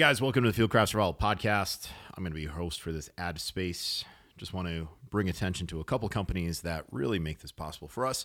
[0.00, 1.88] Guys, welcome to the Fieldcraft Survival Podcast.
[2.14, 4.02] I'm going to be your host for this ad space.
[4.38, 8.06] Just want to bring attention to a couple companies that really make this possible for
[8.06, 8.24] us.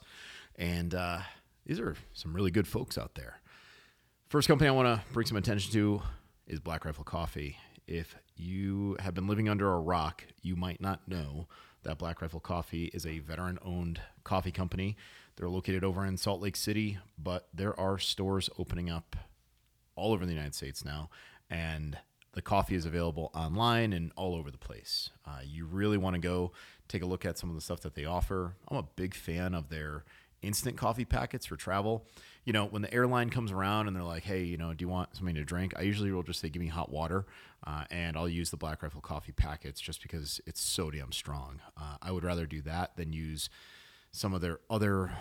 [0.55, 1.19] And uh,
[1.65, 3.41] these are some really good folks out there.
[4.29, 6.01] First company I want to bring some attention to
[6.47, 7.57] is Black Rifle Coffee.
[7.87, 11.49] If you have been living under a rock, you might not know
[11.83, 14.95] that Black Rifle Coffee is a veteran owned coffee company.
[15.35, 19.17] They're located over in Salt Lake City, but there are stores opening up
[19.97, 21.09] all over the United States now
[21.49, 21.97] and
[22.33, 25.09] the coffee is available online and all over the place.
[25.25, 26.51] Uh, you really want to go
[26.87, 28.55] take a look at some of the stuff that they offer.
[28.67, 30.03] I'm a big fan of their
[30.41, 32.05] instant coffee packets for travel.
[32.43, 34.89] You know, when the airline comes around and they're like, hey, you know, do you
[34.89, 35.73] want something to drink?
[35.77, 37.25] I usually will just say, give me hot water.
[37.65, 41.61] Uh, and I'll use the Black Rifle coffee packets just because it's so damn strong.
[41.75, 43.49] Uh, I would rather do that than use
[44.11, 45.11] some of their other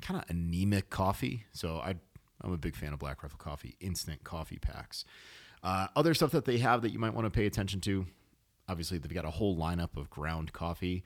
[0.00, 1.44] kind of anemic coffee.
[1.52, 1.96] So I,
[2.40, 5.04] I'm a big fan of Black Rifle coffee, instant coffee packs.
[5.62, 8.06] Uh, other stuff that they have that you might want to pay attention to.
[8.68, 11.02] Obviously, they've got a whole lineup of ground coffee.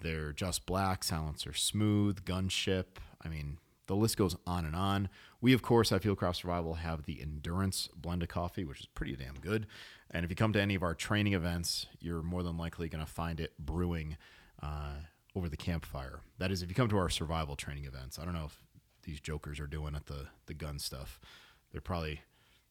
[0.00, 2.84] They're just black, silencer smooth, gunship.
[3.24, 5.08] I mean, the list goes on and on.
[5.40, 9.14] We, of course, at Fieldcraft Survival have the Endurance blend of coffee, which is pretty
[9.14, 9.66] damn good.
[10.10, 13.04] And if you come to any of our training events, you're more than likely going
[13.04, 14.16] to find it brewing
[14.62, 14.94] uh,
[15.34, 16.20] over the campfire.
[16.38, 18.18] That is, if you come to our survival training events.
[18.18, 18.62] I don't know if
[19.02, 21.20] these jokers are doing at the the gun stuff.
[21.70, 22.20] They're probably,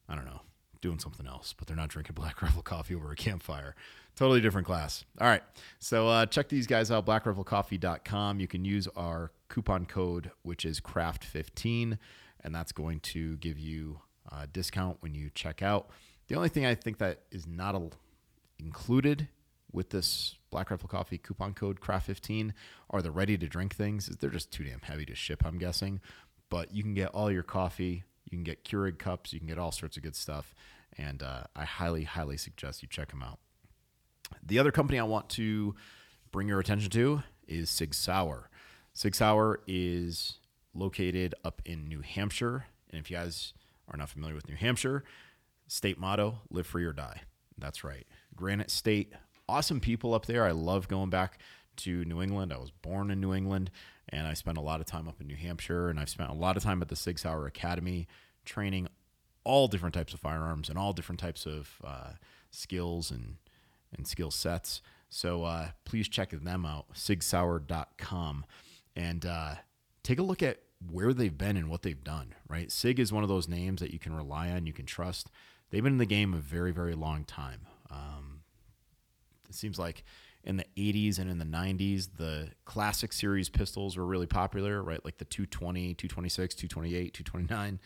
[0.08, 0.42] I don't know,
[0.82, 3.76] doing something else, but they're not drinking Black Rifle coffee over a campfire.
[4.16, 5.06] Totally different class.
[5.20, 5.44] All right.
[5.80, 8.40] So uh, check these guys out, blackriflecoffee.com.
[8.40, 11.98] You can use our coupon code, which is craft15,
[12.44, 14.02] and that's going to give you
[14.32, 15.90] a discount when you check out.
[16.28, 17.90] The only thing I think that is not a,
[18.60, 19.28] included
[19.72, 22.52] with this Black Rifle Coffee coupon code craft15
[22.90, 24.08] are the ready to drink things.
[24.08, 26.02] They're just too damn heavy to ship, I'm guessing.
[26.50, 29.34] But you can get all your coffee you can get Keurig cups.
[29.34, 30.56] You can get all sorts of good stuff.
[30.98, 33.40] And uh, I highly, highly suggest you check them out.
[34.44, 35.76] The other company I want to
[36.32, 38.50] bring your attention to is Sig Sauer.
[38.94, 40.40] Sig Sauer is
[40.74, 42.66] located up in New Hampshire.
[42.90, 43.54] And if you guys
[43.90, 45.04] are not familiar with New Hampshire,
[45.68, 47.22] state motto live free or die.
[47.58, 48.06] That's right.
[48.36, 49.14] Granite State,
[49.48, 50.46] awesome people up there.
[50.46, 51.40] I love going back
[51.78, 52.54] to New England.
[52.54, 53.72] I was born in New England
[54.12, 56.34] and I spent a lot of time up in New Hampshire, and I've spent a
[56.34, 58.08] lot of time at the Sig Sauer Academy
[58.46, 58.88] training
[59.44, 62.12] all different types of firearms and all different types of uh,
[62.50, 63.38] skills and
[63.96, 64.82] and skill sets.
[65.10, 68.46] So uh, please check them out, sigsauer.com,
[68.96, 69.56] and uh,
[70.04, 72.34] take a look at where they've been and what they've done.
[72.48, 75.30] Right, Sig is one of those names that you can rely on, you can trust.
[75.70, 77.68] They've been in the game a very, very long time.
[77.90, 78.42] Um,
[79.50, 80.04] it seems like
[80.44, 85.04] in the 80s and in the 90s, the classic series pistols were really popular, right?
[85.04, 87.80] Like the 220, 226, 228, 229.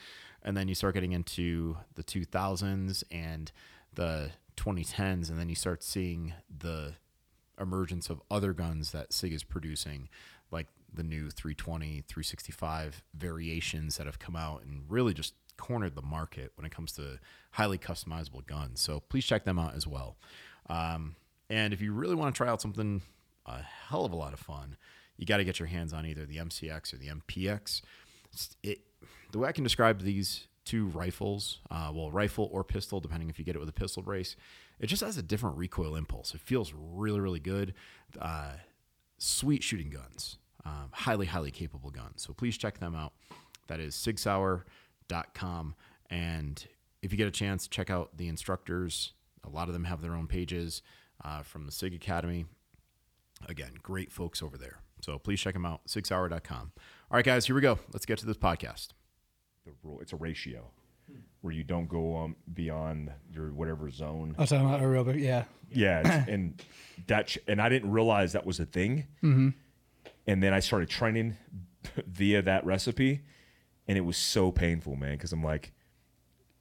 [0.44, 3.52] And then you start getting into the 2000s and
[3.94, 6.94] the 2010s, and then you start seeing the
[7.60, 10.10] emergence of other guns that SIG is producing,
[10.52, 16.02] like the new 320, 365 variations that have come out and really just cornered the
[16.02, 17.20] market when it comes to
[17.52, 18.82] highly customizable guns.
[18.82, 20.18] So please check them out as well.
[20.70, 21.16] Um,
[21.50, 23.02] and if you really want to try out something
[23.46, 24.78] a hell of a lot of fun,
[25.18, 27.82] you got to get your hands on either the MCX or the MPX.
[28.64, 28.82] It,
[29.32, 33.38] the way I can describe these two rifles, uh, well, rifle or pistol, depending if
[33.38, 34.36] you get it with a pistol brace,
[34.80, 36.34] it just has a different recoil impulse.
[36.34, 37.74] It feels really, really good.
[38.20, 38.54] Uh,
[39.18, 42.24] sweet shooting guns, um, highly, highly capable guns.
[42.24, 43.14] So please check them out.
[43.68, 45.76] That is sigsauer.com.
[46.10, 46.68] And
[47.02, 49.14] if you get a chance, check out the instructors.
[49.44, 50.82] A lot of them have their own pages
[51.26, 52.46] uh, from the SIG Academy.
[53.48, 54.80] Again, great folks over there.
[55.02, 56.72] So please check them out, sigsauer.com.
[56.78, 57.80] All right, guys, here we go.
[57.92, 58.90] Let's get to this podcast.
[59.66, 60.72] The rule, it's a ratio
[61.42, 64.36] where you don't go um, beyond your whatever zone.
[64.38, 65.44] I was talking about aerobic, yeah.
[65.72, 66.62] Yeah, and
[67.08, 69.08] that ch- and I didn't realize that was a thing.
[69.24, 69.50] Mm-hmm.
[70.28, 71.38] And then I started training
[72.08, 73.22] via that recipe,
[73.88, 75.14] and it was so painful, man.
[75.14, 75.72] Because I'm like,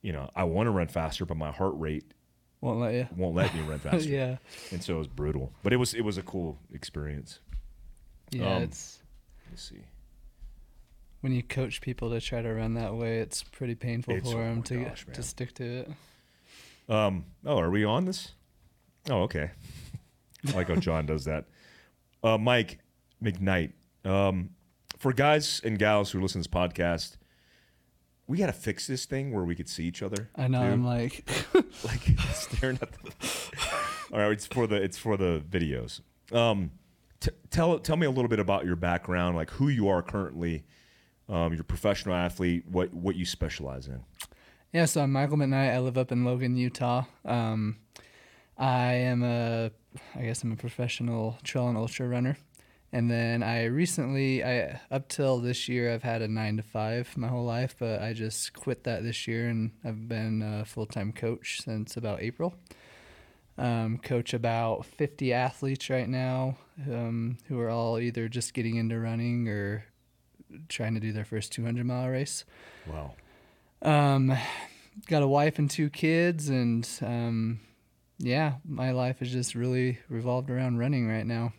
[0.03, 2.05] you know, I want to run faster, but my heart rate
[2.65, 3.07] won't let you.
[3.17, 4.09] Won't let me run faster.
[4.09, 4.37] yeah.
[4.73, 7.41] And so it was brutal, but it was it was a cool experience.
[8.31, 9.01] Yeah, um, it's.
[9.51, 9.83] Let's see.
[11.21, 14.39] When you coach people to try to run that way, it's pretty painful it's, for
[14.39, 15.91] them oh to gosh, to stick to it.
[16.89, 17.27] Um.
[17.45, 18.33] Oh, are we on this?
[19.11, 19.51] Oh, okay.
[20.49, 21.45] I like how John does that.
[22.23, 22.79] Uh, Mike
[23.23, 23.73] McKnight.
[24.05, 24.51] Um,
[24.99, 27.17] for guys and gals who listen to this podcast,
[28.27, 30.31] we got to fix this thing where we could see each other.
[30.37, 30.63] I know.
[30.63, 31.25] I'm like,
[31.85, 33.13] like staring at the.
[34.13, 36.01] All right, it's for the it's for the videos.
[36.33, 36.71] Um,
[37.21, 40.65] t- tell tell me a little bit about your background, like who you are currently,
[41.29, 44.01] um, your professional athlete, what what you specialize in.
[44.73, 45.73] Yeah, so I'm Michael McKnight.
[45.73, 47.05] I live up in Logan, Utah.
[47.25, 47.77] Um,
[48.59, 49.71] I am a,
[50.17, 52.37] I guess I'm a professional trail and ultra runner.
[52.95, 57.17] And then I recently, I up till this year, I've had a nine to five
[57.17, 60.87] my whole life, but I just quit that this year, and I've been a full
[60.87, 62.55] time coach since about April.
[63.59, 66.57] Um, coach about 50 athletes right now
[66.89, 69.87] um, who are all either just getting into running or
[70.69, 72.45] trying to do their first 200 mile race.
[72.87, 73.15] Wow.
[73.83, 74.37] Um,
[75.09, 77.59] got a wife and two kids, and um,
[78.19, 81.53] yeah, my life is just really revolved around running right now.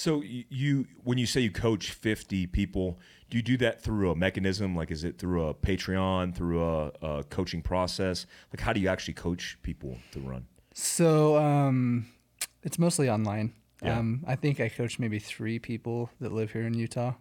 [0.00, 2.98] So you, when you say you coach 50 people,
[3.28, 4.74] do you do that through a mechanism?
[4.74, 8.24] Like, is it through a Patreon, through a, a coaching process?
[8.50, 10.46] Like, how do you actually coach people to run?
[10.72, 12.06] So um,
[12.62, 13.52] it's mostly online.
[13.82, 13.98] Yeah.
[13.98, 17.12] Um, I think I coach maybe three people that live here in Utah,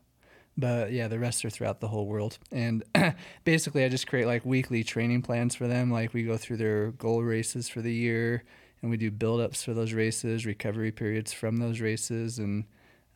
[0.58, 2.38] but yeah, the rest are throughout the whole world.
[2.50, 2.86] And
[3.44, 5.92] basically, I just create like weekly training plans for them.
[5.92, 8.46] Like we go through their goal races for the year,
[8.81, 12.66] and we do build-ups for those races, recovery periods from those races, and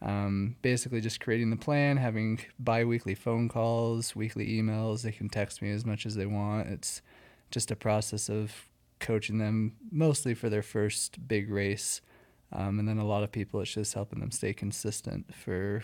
[0.01, 5.03] um, basically just creating the plan, having bi-weekly phone calls, weekly emails.
[5.03, 6.67] They can text me as much as they want.
[6.67, 7.01] It's
[7.51, 8.69] just a process of
[8.99, 12.01] coaching them mostly for their first big race
[12.53, 15.83] um, and then a lot of people, it's just helping them stay consistent for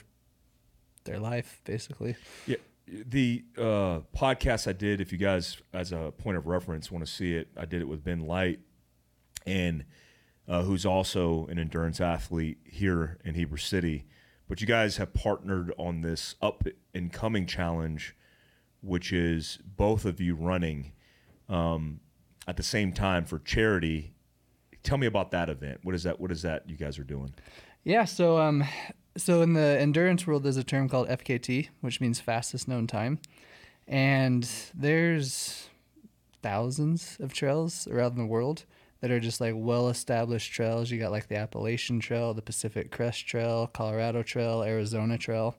[1.04, 2.16] their life, basically.
[2.46, 2.58] Yeah.
[2.88, 7.12] The uh, podcast I did, if you guys, as a point of reference, want to
[7.12, 8.60] see it, I did it with Ben Light,
[9.46, 9.86] and
[10.48, 14.06] uh, who's also an endurance athlete here in Heber City.
[14.48, 16.64] But you guys have partnered on this up
[16.94, 18.16] and coming challenge,
[18.82, 20.94] which is both of you running
[21.48, 22.00] um,
[22.48, 24.14] at the same time for charity
[24.84, 25.80] tell me about that event.
[25.84, 26.20] What is that?
[26.20, 27.34] What is that you guys are doing?
[27.84, 28.64] Yeah, so um,
[29.18, 33.20] so in the endurance world, there's a term called FKT, which means fastest known time,
[33.88, 35.70] and there's
[36.42, 38.66] thousands of trails around the world
[39.02, 40.92] that are just like well established trails.
[40.92, 45.56] You got like the Appalachian Trail, the Pacific Crest Trail, Colorado Trail, Arizona Trail.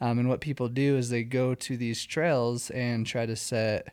[0.00, 3.92] Um, and what people do is they go to these trails and try to set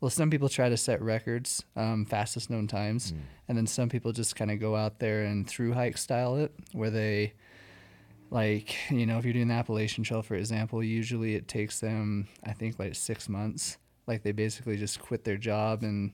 [0.00, 3.18] well, some people try to set records, um, fastest known times, mm.
[3.48, 6.52] and then some people just kind of go out there and through hike style it,
[6.72, 7.32] where they,
[8.30, 12.28] like, you know, if you're doing the Appalachian Trail, for example, usually it takes them,
[12.44, 13.78] I think, like six months.
[14.06, 16.12] Like they basically just quit their job and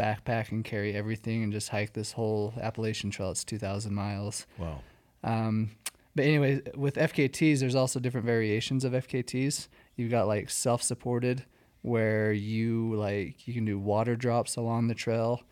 [0.00, 3.30] backpack and carry everything and just hike this whole Appalachian Trail.
[3.30, 4.46] It's 2,000 miles.
[4.58, 4.80] Wow.
[5.22, 5.72] Um,
[6.14, 9.68] but anyway, with FKTs, there's also different variations of FKTs.
[9.96, 11.44] You've got like self-supported
[11.82, 15.42] where you like you can do water drops along the trail.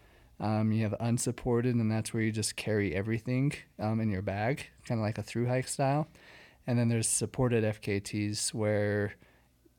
[0.40, 4.66] Um, you have unsupported, and that's where you just carry everything um, in your bag,
[4.86, 6.08] kind of like a through hike style.
[6.66, 9.14] And then there's supported FKTs where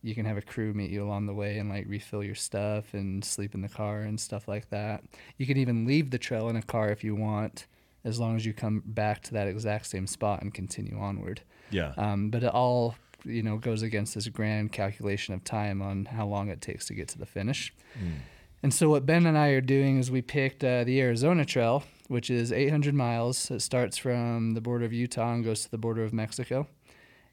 [0.01, 2.93] you can have a crew meet you along the way and like refill your stuff
[2.93, 5.03] and sleep in the car and stuff like that.
[5.37, 7.67] You can even leave the trail in a car if you want,
[8.03, 11.41] as long as you come back to that exact same spot and continue onward.
[11.69, 11.93] Yeah.
[11.97, 16.25] Um, but it all you know goes against this grand calculation of time on how
[16.25, 17.73] long it takes to get to the finish.
[17.97, 18.19] Mm.
[18.61, 21.83] And so what Ben and I are doing is we picked uh, the Arizona Trail,
[22.07, 23.49] which is 800 miles.
[23.49, 26.67] It starts from the border of Utah and goes to the border of Mexico.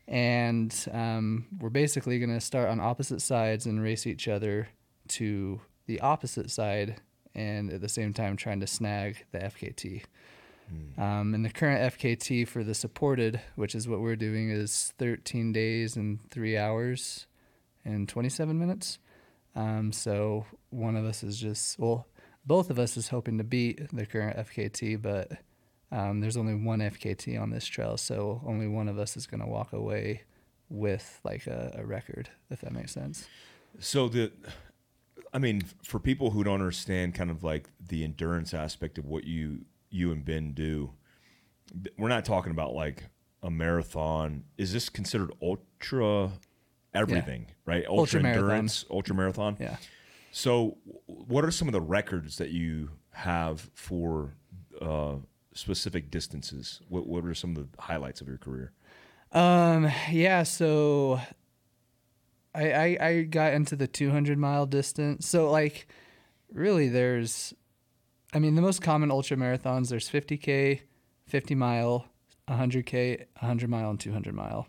[0.09, 4.69] And um, we're basically going to start on opposite sides and race each other
[5.09, 7.01] to the opposite side,
[7.35, 10.03] and at the same time trying to snag the FKT.
[10.73, 10.99] Mm.
[10.99, 15.53] Um, and the current FKT for the supported, which is what we're doing, is 13
[15.53, 17.27] days and three hours
[17.85, 18.99] and 27 minutes.
[19.55, 22.07] Um, so one of us is just, well,
[22.45, 25.33] both of us is hoping to beat the current FKT, but
[25.97, 29.41] um, there's only one FKT on this trail, so only one of us is going
[29.41, 30.25] to walk away
[30.69, 33.27] with like a, a record, if that makes sense.
[33.81, 34.31] So the,
[35.33, 39.25] I mean, for people who don't understand kind of like the endurance aspect of what
[39.25, 40.93] you you and Ben do,
[41.97, 43.05] we're not talking about like
[43.43, 44.45] a marathon.
[44.59, 46.31] Is this considered ultra
[46.93, 47.55] everything, yeah.
[47.65, 47.87] right?
[47.87, 48.97] Ultra, ultra endurance, marathon.
[48.97, 49.57] ultra marathon.
[49.59, 49.77] Yeah.
[50.31, 50.77] So,
[51.07, 54.35] what are some of the records that you have for
[54.83, 55.15] uh,
[55.57, 56.81] specific distances?
[56.89, 58.73] What What are some of the highlights of your career?
[59.33, 59.91] Um.
[60.11, 60.45] Yeah.
[60.45, 61.21] So,
[62.55, 65.27] I I, I got into the 200 mile distance.
[65.27, 65.89] So like,
[66.53, 67.55] really, there's
[68.33, 70.81] I mean, the most common ultra marathons there's 50k,
[71.27, 72.07] 50 mile,
[72.49, 74.69] 100k, 100 mile, and 200 mile.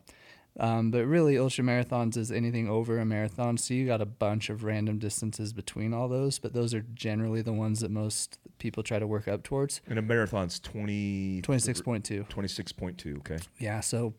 [0.60, 3.58] Um, but really, ultra marathons is anything over a marathon.
[3.58, 7.42] So you got a bunch of random distances between all those, but those are generally
[7.44, 9.82] the ones that most people try to work up towards.
[9.88, 12.28] And a marathon's 20, 26.2.
[12.28, 13.38] 26.2, okay.
[13.60, 13.82] Yeah.
[13.82, 14.16] So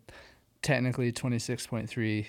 [0.62, 2.26] technically 26.3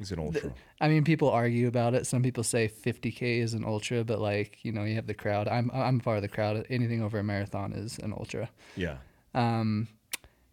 [0.00, 0.52] It's an ultra.
[0.80, 2.06] I mean, people argue about it.
[2.06, 5.48] Some people say 50k is an ultra, but like you know, you have the crowd.
[5.48, 6.66] I'm I'm part of the crowd.
[6.68, 8.50] Anything over a marathon is an ultra.
[8.74, 8.96] yeah.
[9.34, 9.88] Um,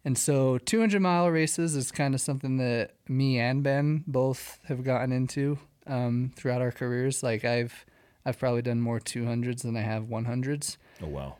[0.04, 4.84] and so 200 mile races is kind of something that me and Ben both have
[4.84, 7.22] gotten into um, throughout our careers.
[7.22, 7.84] Like I've
[8.26, 10.76] I've probably done more 200s than I have 100s.
[11.02, 11.36] Oh wow.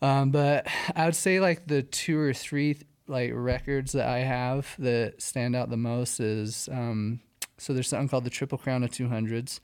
[0.00, 4.74] Um, but I would say like the two or three like records that I have
[4.78, 7.20] that stand out the most is um,
[7.56, 9.60] so there's something called the Triple Crown of 200s,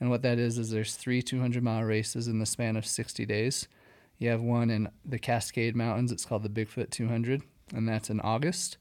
[0.00, 3.24] and what that is is there's three 200 mile races in the span of 60
[3.26, 3.66] days.
[4.18, 6.12] You have one in the Cascade Mountains.
[6.12, 8.78] It's called the Bigfoot 200, and that's in August.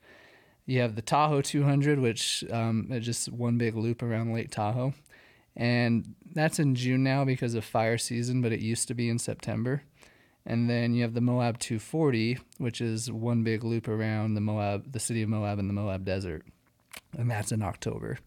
[0.65, 4.93] You have the Tahoe 200, which um, is just one big loop around Lake Tahoe,
[5.55, 9.17] and that's in June now because of fire season, but it used to be in
[9.17, 9.83] September.
[10.45, 14.93] And then you have the Moab 240, which is one big loop around the Moab,
[14.93, 16.45] the city of Moab and the Moab Desert,
[17.17, 18.17] and that's in October.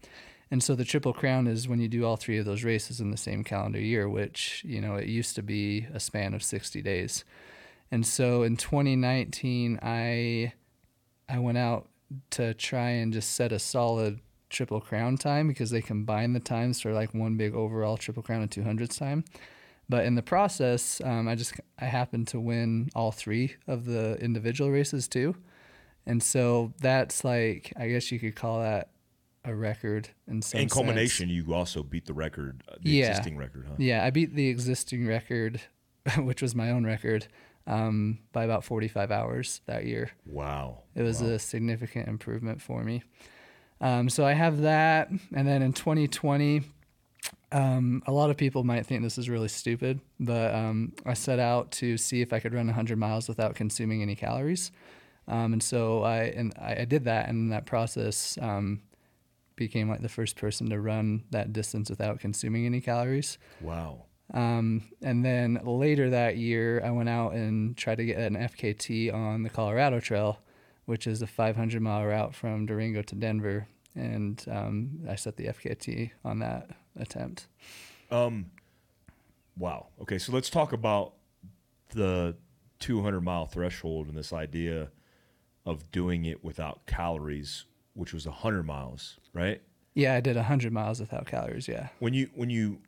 [0.51, 3.09] And so the Triple Crown is when you do all three of those races in
[3.09, 6.81] the same calendar year, which you know it used to be a span of 60
[6.81, 7.23] days.
[7.91, 10.53] And so in 2019, I
[11.27, 11.87] I went out
[12.31, 14.19] to try and just set a solid
[14.49, 18.41] Triple Crown time because they combine the times for like one big overall Triple Crown
[18.41, 19.23] and 200s time.
[19.87, 24.15] But in the process, um, I just I happened to win all three of the
[24.21, 25.35] individual races too,
[26.05, 28.89] and so that's like I guess you could call that
[29.43, 30.73] a record in some In sense.
[30.73, 33.09] culmination, you also beat the record, the Yeah.
[33.09, 33.75] existing record, huh?
[33.79, 35.59] Yeah, I beat the existing record,
[36.17, 37.27] which was my own record,
[37.71, 40.11] um, by about 45 hours that year.
[40.25, 40.83] Wow.
[40.93, 41.29] It was Wow.
[41.29, 43.01] a significant improvement for me.
[43.79, 46.61] Um, so I have that, and then in 2020,
[47.51, 51.39] um, a lot of people might think this is really stupid, but um, I set
[51.39, 54.71] out to see if I could run 100 miles without consuming any calories,
[55.27, 58.81] um, and so I and I, I did that, and that process um,
[59.55, 63.37] became like the first person to run that distance without consuming any calories.
[63.61, 64.05] Wow.
[64.33, 69.13] Um, and then later that year, I went out and tried to get an FKT
[69.13, 70.39] on the Colorado Trail,
[70.85, 73.67] which is a 500 mile route from Durango to Denver.
[73.95, 77.47] And um, I set the FKT on that attempt.
[78.09, 78.51] Um,
[79.57, 79.87] wow.
[80.01, 81.13] Okay, so let's talk about
[81.89, 82.35] the
[82.79, 84.89] 200 mile threshold and this idea
[85.65, 89.61] of doing it without calories, which was 100 miles, right?
[89.93, 91.67] Yeah, I did 100 miles without calories.
[91.67, 91.89] Yeah.
[91.99, 92.79] When you when you,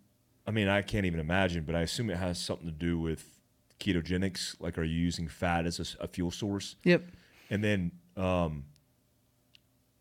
[0.45, 3.39] I mean, I can't even imagine, but I assume it has something to do with
[3.79, 4.55] ketogenics.
[4.59, 6.75] Like, are you using fat as a fuel source?
[6.83, 7.03] Yep.
[7.49, 8.65] And then, um,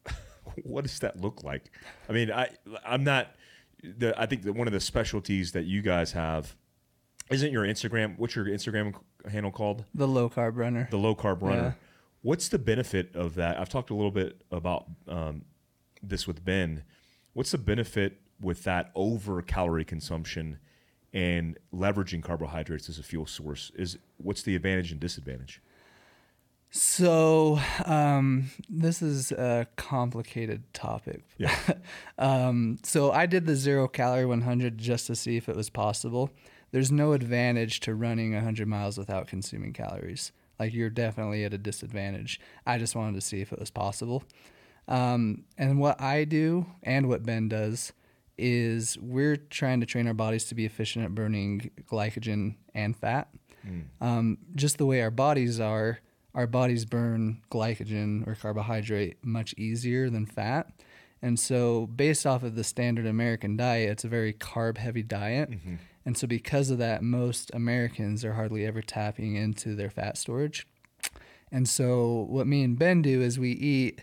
[0.64, 1.70] what does that look like?
[2.08, 2.50] I mean, I
[2.84, 3.34] I'm not.
[3.82, 6.54] The I think that one of the specialties that you guys have
[7.30, 8.18] isn't your Instagram.
[8.18, 8.94] What's your Instagram
[9.30, 9.84] handle called?
[9.94, 10.88] The low carb runner.
[10.90, 11.62] The low carb runner.
[11.62, 11.72] Yeah.
[12.22, 13.58] What's the benefit of that?
[13.58, 15.42] I've talked a little bit about um,
[16.02, 16.84] this with Ben.
[17.32, 20.58] What's the benefit with that over calorie consumption
[21.12, 23.70] and leveraging carbohydrates as a fuel source?
[23.74, 25.60] Is what's the advantage and disadvantage?
[26.74, 31.22] So, um, this is a complicated topic.
[31.36, 31.54] Yeah.
[32.18, 36.30] um, so, I did the zero calorie 100 just to see if it was possible.
[36.70, 40.32] There's no advantage to running 100 miles without consuming calories.
[40.58, 42.40] Like, you're definitely at a disadvantage.
[42.64, 44.24] I just wanted to see if it was possible.
[44.88, 47.92] Um, and what I do and what Ben does
[48.42, 53.28] is we're trying to train our bodies to be efficient at burning glycogen and fat.
[54.00, 56.00] Um, just the way our bodies are,
[56.34, 60.72] our bodies burn glycogen or carbohydrate much easier than fat.
[61.24, 65.50] And so, based off of the standard American diet, it's a very carb heavy diet.
[66.04, 70.66] And so, because of that, most Americans are hardly ever tapping into their fat storage.
[71.52, 74.02] And so, what me and Ben do is we eat,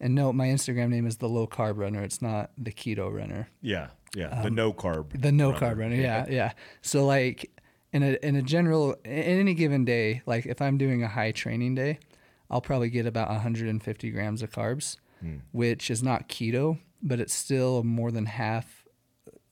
[0.00, 2.02] and no, my Instagram name is the low carb runner.
[2.02, 3.48] It's not the keto runner.
[3.62, 3.88] Yeah.
[4.14, 4.42] Yeah.
[4.42, 5.14] the no carb.
[5.14, 6.52] Um, The no carb runner, yeah, yeah.
[6.82, 7.50] So like
[7.92, 11.32] in a in a general in any given day, like if I'm doing a high
[11.32, 11.98] training day,
[12.50, 14.96] I'll probably get about 150 grams of carbs,
[15.52, 18.75] which is not keto, but it's still more than half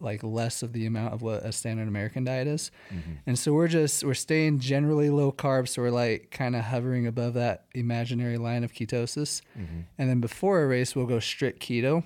[0.05, 2.71] like less of the amount of what a standard American diet is.
[2.91, 3.13] Mm-hmm.
[3.27, 7.07] And so we're just we're staying generally low carb, so we're like kind of hovering
[7.07, 9.43] above that imaginary line of ketosis.
[9.59, 9.81] Mm-hmm.
[9.99, 12.05] And then before a race, we'll go strict keto.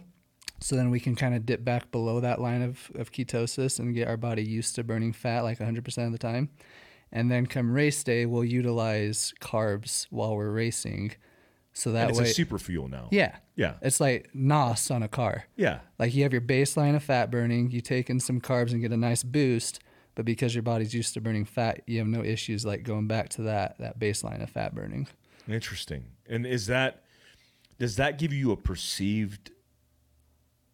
[0.60, 3.94] So then we can kind of dip back below that line of, of ketosis and
[3.94, 6.50] get our body used to burning fat like 100% of the time.
[7.12, 11.12] And then come race day, we'll utilize carbs while we're racing.
[11.78, 13.06] So that And it's way, a super fuel now.
[13.12, 13.74] yeah, Yeah.
[13.82, 15.44] it's like NOS on a car.
[15.54, 15.78] Yeah.
[15.96, 18.90] Like you have your baseline of fat burning, you take in some carbs and get
[18.90, 19.78] a nice boost,
[20.16, 23.28] but because your body's used to burning fat, you have no issues like going back
[23.30, 25.06] to that that baseline of fat burning.
[25.48, 26.06] Interesting.
[26.28, 27.04] And is that
[27.78, 29.52] does that give you a perceived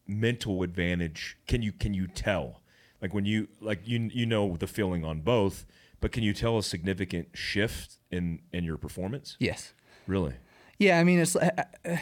[0.06, 2.62] mental advantage can you can you tell?
[3.02, 5.66] Like when you like you you know the feeling on both,
[6.00, 9.36] but can you tell a significant shift in in your performance?
[9.38, 9.74] Yes.
[10.06, 10.34] Really?
[10.84, 11.50] Yeah, I mean, it's uh,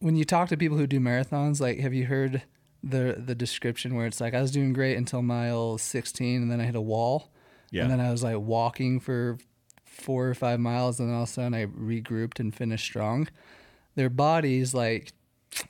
[0.00, 1.60] when you talk to people who do marathons.
[1.60, 2.42] Like, have you heard
[2.82, 6.60] the the description where it's like I was doing great until mile 16, and then
[6.60, 7.30] I hit a wall,
[7.70, 7.82] Yeah.
[7.82, 9.38] and then I was like walking for
[9.84, 13.28] four or five miles, and then all of a sudden I regrouped and finished strong.
[13.94, 15.12] Their bodies, like,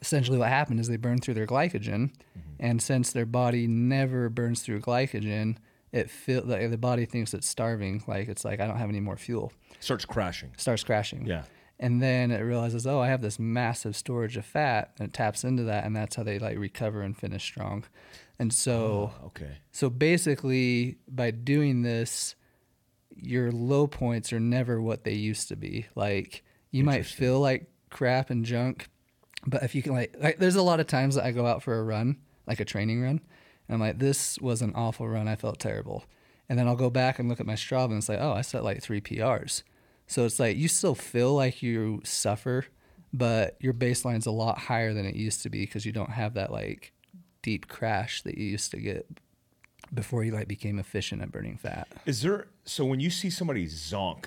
[0.00, 2.10] essentially what happened is they burn through their glycogen,
[2.58, 5.56] and since their body never burns through glycogen,
[5.92, 8.02] it feel like the body thinks it's starving.
[8.06, 9.52] Like it's like I don't have any more fuel.
[9.80, 10.50] Starts crashing.
[10.56, 11.24] Starts crashing.
[11.24, 11.44] Yeah.
[11.78, 15.44] And then it realizes, oh, I have this massive storage of fat, and it taps
[15.44, 17.84] into that, and that's how they like recover and finish strong.
[18.38, 19.58] And so, oh, Okay.
[19.72, 22.34] so basically, by doing this,
[23.14, 25.86] your low points are never what they used to be.
[25.94, 28.88] Like you might feel like crap and junk,
[29.46, 31.62] but if you can like, like there's a lot of times that I go out
[31.62, 32.16] for a run,
[32.46, 33.20] like a training run,
[33.68, 35.28] and I'm like, this was an awful run.
[35.28, 36.04] I felt terrible.
[36.48, 38.42] And then I'll go back and look at my Strava and it's like, oh, I
[38.42, 39.62] set like three PRs.
[40.06, 42.66] So it's like you still feel like you suffer,
[43.12, 46.34] but your baseline's a lot higher than it used to be because you don't have
[46.34, 46.92] that like
[47.42, 49.06] deep crash that you used to get
[49.94, 51.88] before you like became efficient at burning fat.
[52.06, 54.26] Is there so when you see somebody zonk,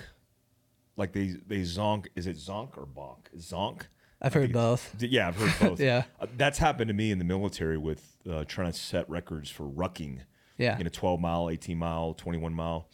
[0.96, 3.26] like they they zonk, is it zonk or bonk?
[3.38, 3.82] Zonk.
[4.22, 4.94] I've heard both.
[4.98, 5.80] Yeah, I've heard both.
[5.90, 6.02] Yeah.
[6.20, 9.64] Uh, that's happened to me in the military with uh, trying to set records for
[9.64, 10.20] rucking.
[10.58, 10.78] Yeah.
[10.78, 12.90] in a 12 mile, 18 mile, 21 mile,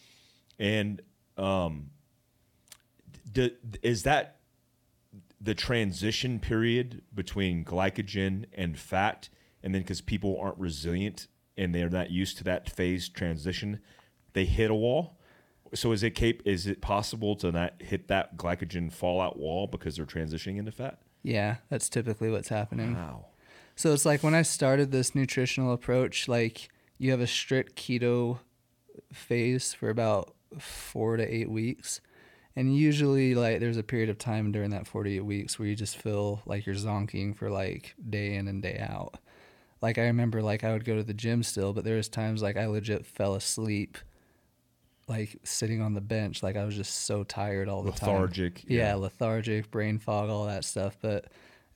[0.56, 1.02] and
[1.36, 1.90] um,
[3.36, 4.36] d- is that
[5.40, 9.28] the transition period between glycogen and fat,
[9.62, 13.80] and then because people aren't resilient and they're not used to that phase transition,
[14.32, 15.18] they hit a wall.
[15.74, 19.96] So is it cap- is it possible to not hit that glycogen fallout wall because
[19.96, 20.98] they're transitioning into fat?
[21.22, 22.94] Yeah, that's typically what's happening.
[22.94, 23.26] Wow.
[23.74, 28.38] So it's like when I started this nutritional approach, like you have a strict keto
[29.12, 32.00] phase for about four to eight weeks.
[32.58, 35.98] And usually, like, there's a period of time during that 48 weeks where you just
[35.98, 39.18] feel like you're zonking for like day in and day out.
[39.82, 42.42] Like, I remember, like, I would go to the gym still, but there was times
[42.42, 43.98] like I legit fell asleep,
[45.06, 46.42] like sitting on the bench.
[46.42, 48.08] Like, I was just so tired all the time.
[48.10, 48.94] Lethargic, Yeah, yeah.
[48.94, 50.96] lethargic, brain fog, all that stuff.
[51.00, 51.26] But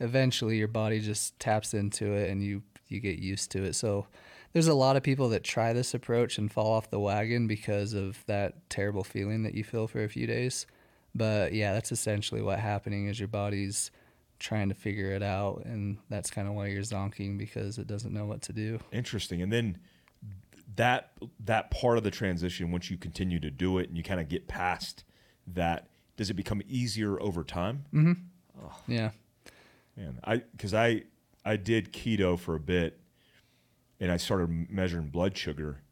[0.01, 3.75] eventually your body just taps into it and you you get used to it.
[3.75, 4.07] So
[4.53, 7.93] there's a lot of people that try this approach and fall off the wagon because
[7.93, 10.67] of that terrible feeling that you feel for a few days.
[11.15, 13.91] But yeah, that's essentially what happening is your body's
[14.39, 18.13] trying to figure it out and that's kind of why you're zonking because it doesn't
[18.13, 18.81] know what to do.
[18.91, 19.43] Interesting.
[19.43, 19.79] And then
[20.77, 21.11] that
[21.45, 24.29] that part of the transition, once you continue to do it and you kind of
[24.29, 25.05] get past
[25.49, 27.85] that, does it become easier over time?
[27.93, 28.13] Mm-hmm.
[28.93, 29.11] Yeah.
[29.97, 31.03] Man, I because I
[31.45, 33.00] I did keto for a bit,
[34.01, 35.83] and I started measuring blood sugar,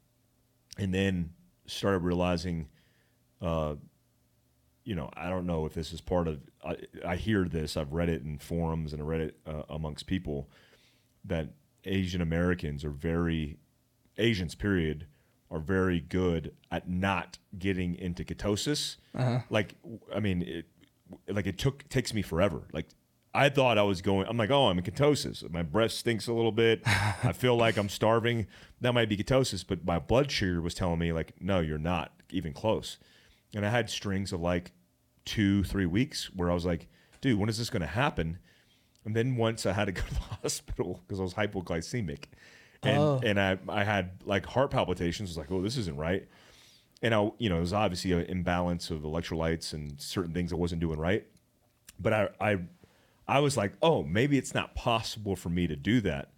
[0.77, 1.31] and then
[1.67, 2.67] started realizing,
[3.41, 3.75] uh,
[4.83, 6.39] you know, I don't know if this is part of.
[6.65, 7.77] I, I hear this.
[7.77, 10.49] I've read it in forums and I read it uh, amongst people
[11.23, 11.49] that
[11.85, 13.57] Asian Americans are very
[14.17, 14.55] Asians.
[14.55, 15.05] Period
[15.51, 18.97] are very good at not getting into ketosis.
[19.49, 19.75] Like,
[20.13, 20.65] I mean, it,
[21.27, 22.63] like it took takes me forever.
[22.73, 22.87] Like
[23.39, 24.27] I thought I was going.
[24.27, 25.49] I'm like, oh, I'm in ketosis.
[25.49, 26.81] My breath stinks a little bit.
[26.85, 28.47] I feel like I'm starving.
[28.81, 32.11] That might be ketosis, but my blood sugar was telling me like, no, you're not
[32.31, 32.97] even close.
[33.55, 34.73] And I had strings of like
[35.25, 36.87] two, three weeks where I was like,
[37.21, 38.39] dude, when is this going to happen?
[39.05, 42.25] And then once I had to go to the hospital because I was hypoglycemic,
[42.83, 43.21] and Oh.
[43.23, 45.29] and I I had like heart palpitations.
[45.29, 46.27] I was like, oh, this isn't right.
[47.01, 50.57] And I, you know, it was obviously an imbalance of electrolytes and certain things I
[50.57, 51.25] wasn't doing right.
[51.97, 52.57] But I, I,
[53.29, 56.31] I was like, oh, maybe it's not possible for me to do that.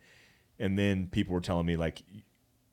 [0.60, 2.02] And then people were telling me like,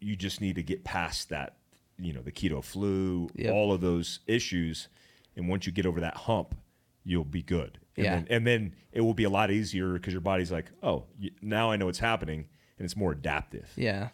[0.01, 1.57] you just need to get past that,
[1.99, 3.53] you know, the keto flu, Yep.
[3.55, 4.89] all of those issues,
[5.37, 6.55] and once you get over that hump,
[7.05, 7.79] you'll be good.
[7.97, 8.15] And Yeah.
[8.17, 11.05] Then, and then it will be a lot easier because your body's like, oh,
[11.41, 12.47] now I know what's happening,
[12.79, 13.71] and it's more adaptive.
[13.77, 14.09] Yeah.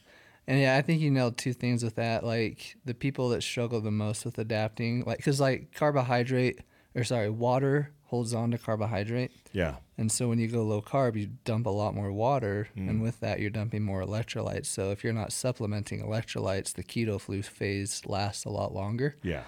[0.46, 2.22] And yeah, I think you nailed two things with that.
[2.24, 6.60] Like the people that struggle the most with adapting, like, cause like carbohydrate,
[6.94, 9.30] or sorry, water holds on to carbohydrate.
[9.52, 9.76] Yeah.
[9.96, 12.68] And so when you go low carb, you dump a lot more water.
[12.74, 12.88] Hmm.
[12.88, 14.66] And with that, you're dumping more electrolytes.
[14.66, 19.16] So if you're not supplementing electrolytes, the keto flu phase lasts a lot longer.
[19.22, 19.44] Yeah.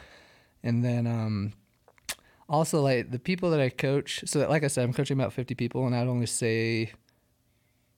[0.62, 1.52] And then um,
[2.48, 4.22] also like the people that I coach.
[4.26, 6.92] So like I said, I'm coaching about 50 people, and I'd only say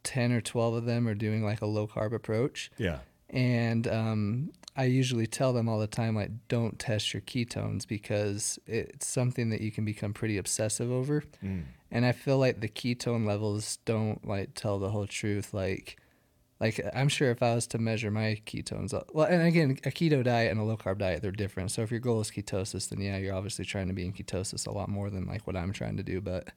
[0.04, 3.00] 10 or 12 of them are doing like a low carb approach Yeah.
[3.28, 8.60] and um, I usually tell them all the time, like, don't test your ketones because
[8.64, 11.24] it's something that you can become pretty obsessive over.
[11.44, 11.64] Mm.
[11.90, 15.52] And I feel like the ketone levels don't like tell the whole truth.
[15.52, 15.98] Like,
[16.60, 19.90] like I'm sure if I was to measure my ketones, uh, well, and again, a
[19.90, 21.72] keto diet and a low carb diet, they're different.
[21.72, 24.64] So if your goal is ketosis, then yeah, you're obviously trying to be in ketosis
[24.68, 26.20] a lot more than like what I'm trying to do.
[26.20, 26.50] But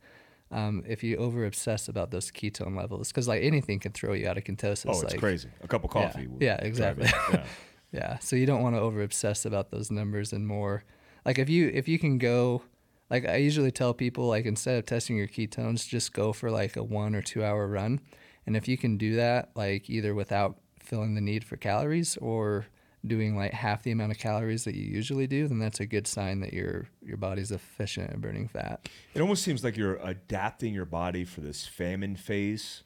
[0.51, 4.27] um, if you over obsess about those ketone levels, because like anything can throw you
[4.27, 4.85] out of ketosis.
[4.87, 5.49] Oh, it's like, crazy.
[5.63, 6.11] A cup of Yeah.
[6.11, 6.27] coffee.
[6.39, 7.09] Yeah, drive exactly.
[7.91, 8.19] Yeah.
[8.19, 10.83] So you don't want to over obsess about those numbers and more.
[11.25, 12.63] Like if you if you can go
[13.09, 16.77] like I usually tell people like instead of testing your ketones, just go for like
[16.77, 17.99] a one or two hour run.
[18.47, 22.65] And if you can do that, like either without feeling the need for calories or
[23.05, 26.07] doing like half the amount of calories that you usually do, then that's a good
[26.07, 28.87] sign that your your body's efficient at burning fat.
[29.13, 32.83] It almost seems like you're adapting your body for this famine phase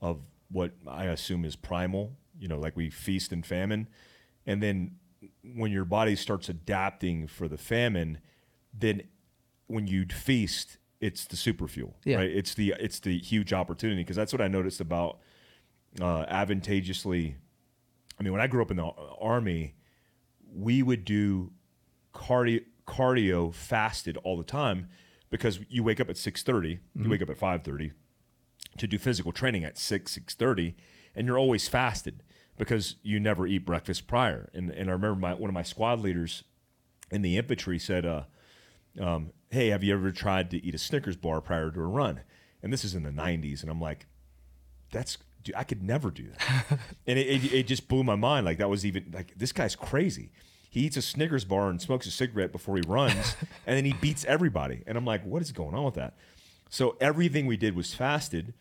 [0.00, 3.88] of what I assume is primal, you know, like we feast and famine.
[4.46, 4.96] And then
[5.42, 8.18] when your body starts adapting for the famine,
[8.72, 9.02] then
[9.66, 12.16] when you feast, it's the super fuel, Yeah.
[12.18, 12.30] right?
[12.30, 15.18] It's the it's the huge opportunity because that's what I noticed about
[16.00, 17.36] uh, advantageously.
[18.18, 19.74] I mean, when I grew up in the army,
[20.54, 21.52] we would do
[22.14, 24.88] cardio cardio fasted all the time
[25.28, 27.90] because you wake up at 6.30 you wake up at 5.30
[28.78, 30.74] to do physical training at 6 6.30
[31.16, 32.22] and you're always fasted
[32.56, 36.00] because you never eat breakfast prior and, and i remember my, one of my squad
[36.00, 36.44] leaders
[37.10, 38.22] in the infantry said uh,
[39.00, 42.20] um, hey have you ever tried to eat a snickers bar prior to a run
[42.62, 44.06] and this is in the 90s and i'm like
[44.92, 46.78] that's dude, I could never do that.
[47.06, 48.44] and it, it, it just blew my mind.
[48.44, 50.32] Like that was even like this guy's crazy.
[50.68, 53.94] He eats a Snickers bar and smokes a cigarette before he runs, and then he
[53.94, 54.82] beats everybody.
[54.86, 56.14] And I'm like, what is going on with that?
[56.68, 58.52] So everything we did was fasted,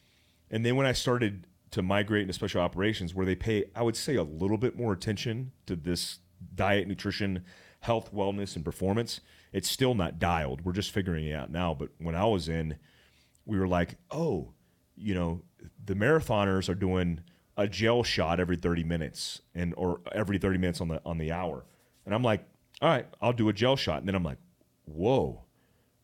[0.50, 3.98] and then when I started to migrate into special operations, where they pay, I would
[3.98, 6.20] say, a little bit more attention to this
[6.56, 7.44] diet, nutrition,
[7.82, 9.20] health, wellness, and performance.
[9.52, 10.64] It's still not dialed.
[10.64, 11.74] We're just figuring it out now.
[11.74, 12.78] But when I was in,
[13.46, 14.54] we were like, oh,
[14.96, 15.42] you know,
[15.86, 17.20] the marathoners are doing
[17.58, 21.34] a gel shot every 30 minutes and or every 30 minutes on the on the
[21.34, 21.66] hour.
[22.06, 22.46] And I'm like,
[22.82, 24.00] all right, I'll do a gel shot.
[24.00, 24.40] And then I'm like,
[24.86, 25.44] whoa,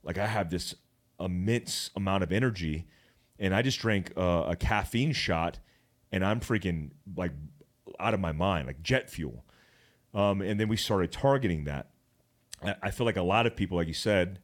[0.03, 0.75] like I have this
[1.17, 2.87] immense amount of energy,
[3.41, 5.59] and I just drank uh, a caffeine shot,
[6.13, 7.33] and I'm freaking like
[7.99, 9.43] out of my mind, like jet fuel.
[10.13, 11.89] Um, and then we started targeting that.
[12.63, 14.39] I, I feel like a lot of people, like you said,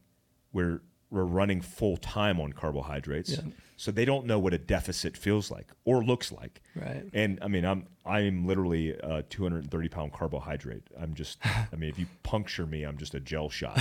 [0.51, 3.39] we're we're running full time on carbohydrates, Yeah.
[3.77, 6.61] so they don't know what a deficit feels like or looks like.
[6.75, 7.05] Right.
[7.13, 10.83] And I mean, I'm I'm literally a 230 pound carbohydrate.
[10.99, 13.79] I'm just, I mean, if you puncture me, I'm just a gel shot.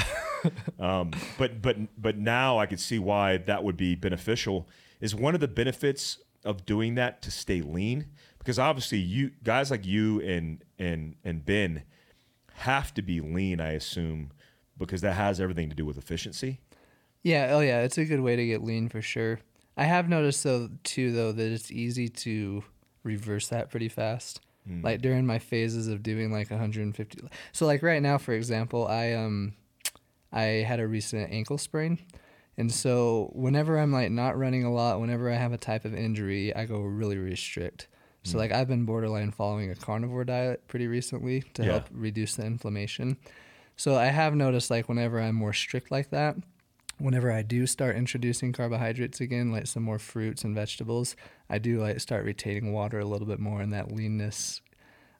[0.79, 4.69] um, but but but now I can see why that would be beneficial.
[5.01, 8.07] Is one of the benefits of doing that to stay lean
[8.39, 11.83] because obviously you guys like you and and and Ben
[12.55, 13.61] have to be lean.
[13.61, 14.31] I assume
[14.79, 16.61] because that has everything to do with efficiency.
[17.23, 19.41] Yeah, oh yeah, it's a good way to get lean for sure.
[19.77, 22.63] I have noticed though too though that it's easy to
[23.03, 24.41] reverse that pretty fast.
[24.83, 27.29] Like during my phases of doing like 150.
[27.53, 29.55] So like right now for example, I um
[30.33, 31.99] I had a recent ankle sprain.
[32.59, 35.95] And so whenever I'm like not running a lot, whenever I have a type of
[35.95, 37.89] injury, I go really really strict.
[38.23, 38.39] So hmm.
[38.39, 41.73] like I've been borderline following a carnivore diet pretty recently to Yeah.
[41.73, 43.19] help reduce the inflammation.
[43.77, 46.37] So I have noticed like whenever I'm more strict like that,
[46.99, 51.15] whenever I do start introducing carbohydrates again, like some more fruits and vegetables,
[51.51, 54.63] I do like start retaining water a little bit more and that leanness.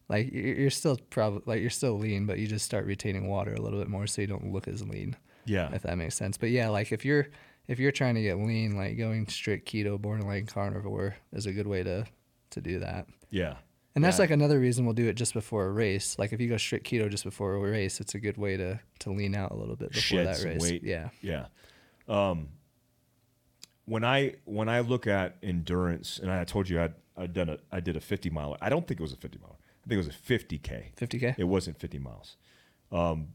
[0.09, 3.61] Like you're still probably like you're still lean, but you just start retaining water a
[3.61, 5.17] little bit more so you don't look as lean,
[5.47, 5.73] Yeah.
[5.75, 6.37] if that makes sense.
[6.37, 7.29] But yeah, like if you're
[7.69, 11.67] if you're trying to get lean, like going strict keto, borderline carnivore is a good
[11.67, 12.05] way to
[12.51, 13.07] to do that.
[13.31, 13.57] Yeah.
[13.95, 14.25] And that's Yeah.
[14.25, 16.19] like another reason we'll do it just before a race.
[16.19, 18.79] Like if you go strict keto just before a race, it's a good way to
[19.01, 20.61] to lean out a little bit before Shed that race.
[20.61, 20.83] weight.
[20.85, 21.09] Yeah.
[21.23, 21.47] Yeah.
[22.09, 22.51] Um,
[23.85, 27.59] when I when I look at endurance, and I told you I'd, I'd done a
[27.73, 28.57] I did a 50 mile.
[28.61, 29.59] I don't think it was a 50 mile.
[29.85, 30.95] I think it was a 50k.
[30.97, 31.35] 50k.
[31.39, 32.37] It wasn't 50 miles.
[32.91, 33.29] Um,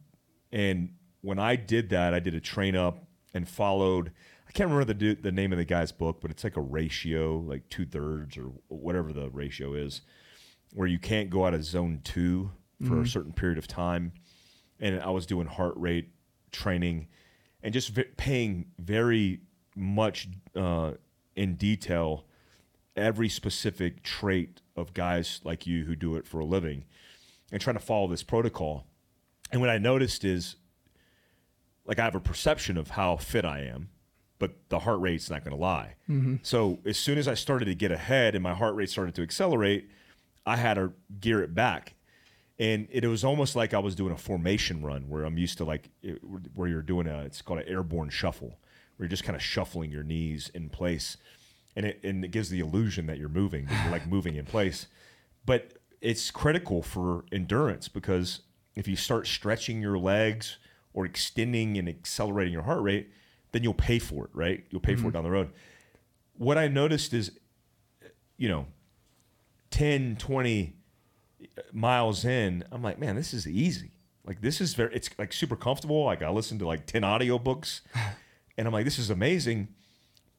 [0.51, 4.11] and when I did that, I did a train up and followed.
[4.47, 7.37] I can't remember the the name of the guy's book, but it's like a ratio,
[7.37, 10.01] like two thirds or whatever the ratio is,
[10.73, 12.51] where you can't go out of zone two
[12.87, 14.11] for a certain period of time.
[14.79, 16.09] And I was doing heart rate
[16.51, 17.07] training
[17.61, 19.41] and just v- paying very
[19.75, 20.93] much uh,
[21.35, 22.25] in detail
[22.95, 26.85] every specific trait of guys like you who do it for a living
[27.51, 28.87] and trying to follow this protocol.
[29.51, 30.55] And what I noticed is
[31.85, 33.89] like I have a perception of how fit I am,
[34.39, 35.95] but the heart rate's not going to lie.
[36.09, 36.37] Mm-hmm.
[36.43, 39.21] So as soon as I started to get ahead and my heart rate started to
[39.23, 39.89] accelerate,
[40.45, 41.95] I had to gear it back.
[42.59, 45.65] and it was almost like I was doing a formation run where I'm used to
[45.65, 46.19] like it,
[46.55, 48.59] where you're doing a it's called an airborne shuffle
[48.97, 51.17] where you're just kind of shuffling your knees in place,
[51.75, 54.45] and it and it gives the illusion that you're moving, but you're like moving in
[54.45, 54.85] place.
[55.43, 58.41] But it's critical for endurance because
[58.75, 60.57] if you start stretching your legs
[60.93, 63.09] or extending and accelerating your heart rate,
[63.51, 64.63] then you'll pay for it, right?
[64.69, 65.13] You'll pay for it mm-hmm.
[65.13, 65.51] down the road.
[66.37, 67.31] What I noticed is,
[68.37, 68.67] you know,
[69.71, 70.75] 10, 20
[71.71, 73.91] miles in, I'm like, man, this is easy.
[74.25, 76.05] Like this is very it's like super comfortable.
[76.05, 77.81] Like I listened to like 10 audiobooks
[78.57, 79.69] and I'm like, this is amazing.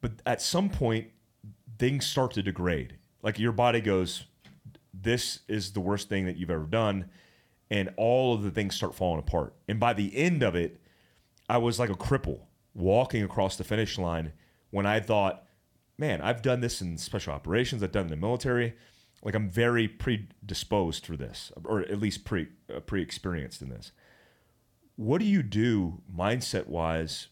[0.01, 1.09] But at some point,
[1.79, 2.97] things start to degrade.
[3.23, 4.25] Like your body goes,
[4.93, 7.09] this is the worst thing that you've ever done.
[7.73, 9.55] And all of the things start falling apart.
[9.67, 10.79] And by the end of it,
[11.49, 12.41] I was like a cripple
[12.75, 14.33] walking across the finish line
[14.71, 15.45] when I thought,
[15.97, 18.75] man, I've done this in special operations, I've done it in the military.
[19.25, 23.93] Like I'm very predisposed for this, or at least pre uh, pre experienced in this.
[24.97, 27.29] What do you do mindset wise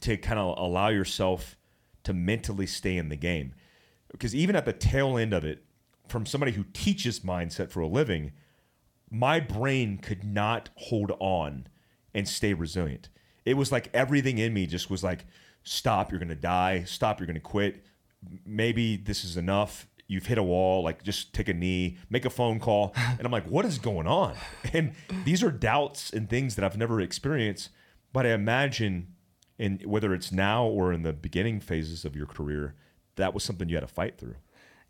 [0.00, 1.56] to kind of allow yourself
[2.04, 3.54] to mentally stay in the game?
[4.10, 5.62] Because even at the tail end of it,
[6.08, 8.32] from somebody who teaches mindset for a living,
[9.12, 11.66] my brain could not hold on
[12.14, 13.10] and stay resilient.
[13.44, 15.26] It was like everything in me just was like,
[15.64, 16.84] stop, you're going to die.
[16.84, 17.84] Stop, you're going to quit.
[18.46, 19.86] Maybe this is enough.
[20.06, 20.82] You've hit a wall.
[20.82, 22.94] Like, just take a knee, make a phone call.
[23.18, 24.34] And I'm like, what is going on?
[24.72, 24.94] And
[25.24, 27.68] these are doubts and things that I've never experienced.
[28.14, 29.08] But I imagine,
[29.58, 32.74] in whether it's now or in the beginning phases of your career,
[33.16, 34.36] that was something you had to fight through.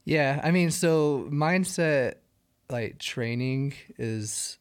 [0.04, 2.14] Yeah, I mean, so mindset
[2.72, 4.58] like training is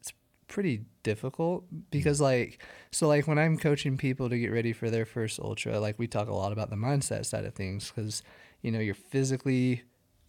[0.00, 0.12] it's
[0.48, 5.06] pretty difficult because like so like when I'm coaching people to get ready for their
[5.06, 8.22] first ultra, like we talk a lot about the mindset side of things cuz
[8.60, 9.82] you know, you're physically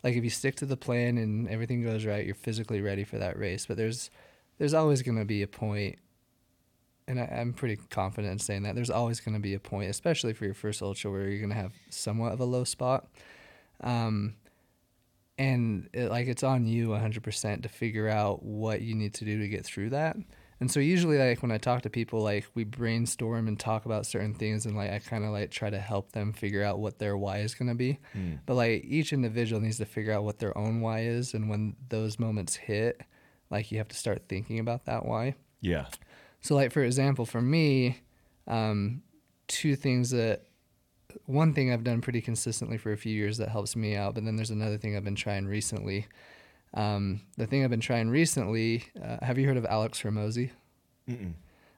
[0.03, 3.17] like if you stick to the plan and everything goes right, you're physically ready for
[3.17, 4.09] that race, but there's
[4.57, 5.97] there's always going to be a point
[7.07, 9.89] and I, I'm pretty confident in saying that there's always going to be a point,
[9.89, 13.07] especially for your first ultra, where you're going to have somewhat of a low spot.
[13.81, 14.35] Um,
[15.37, 19.39] and it, like it's on you 100% to figure out what you need to do
[19.39, 20.15] to get through that
[20.59, 24.05] and so usually like when i talk to people like we brainstorm and talk about
[24.05, 26.99] certain things and like i kind of like try to help them figure out what
[26.99, 28.33] their why is going to be Hmm.
[28.45, 31.75] but like each individual needs to figure out what their own why is and when
[31.89, 33.01] those moments hit
[33.49, 35.87] like you have to start thinking about that why Yeah.
[36.41, 38.01] so, like for example, for me,
[38.47, 39.01] um,
[39.47, 40.43] two things that
[41.25, 44.25] one thing I've done pretty consistently for a few years that helps me out, but
[44.25, 46.07] then there's another thing I've been trying recently.
[46.73, 48.85] Um, the thing I've been trying recently.
[49.01, 50.51] Uh, have you heard of Alex Hormozi?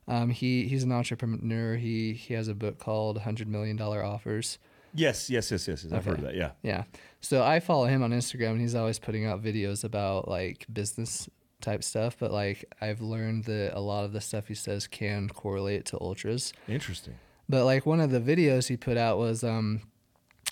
[0.07, 1.75] Um, he he's an entrepreneur.
[1.75, 4.59] He he has a book called Hundred Million Dollar Offers.
[4.93, 5.83] Yes, yes, yes, yes.
[5.83, 5.93] yes.
[5.93, 6.35] I've heard of that.
[6.35, 6.51] Yeah.
[6.63, 6.83] Yeah.
[7.19, 11.27] So I follow him on Instagram and he's always putting out videos about like business
[11.59, 12.15] type stuff.
[12.17, 15.99] But like I've learned that a lot of the stuff he says can correlate to
[15.99, 16.53] ultras.
[16.67, 17.15] Interesting.
[17.47, 19.81] But like one of the videos he put out was um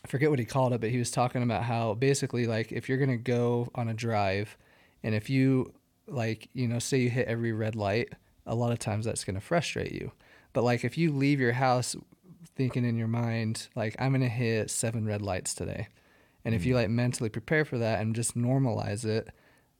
[0.03, 2.89] I forget what he called it, but he was talking about how basically like if
[2.89, 4.57] you're gonna go on a drive
[5.01, 5.73] and if you
[6.07, 8.13] like, you know, say you hit every red light,
[8.45, 10.11] a lot of times that's gonna frustrate you.
[10.51, 11.95] But like if you leave your house
[12.55, 15.87] thinking in your mind, like I'm gonna hit seven red lights today.
[16.45, 19.29] And if you like mentally prepare for that and just normalize it,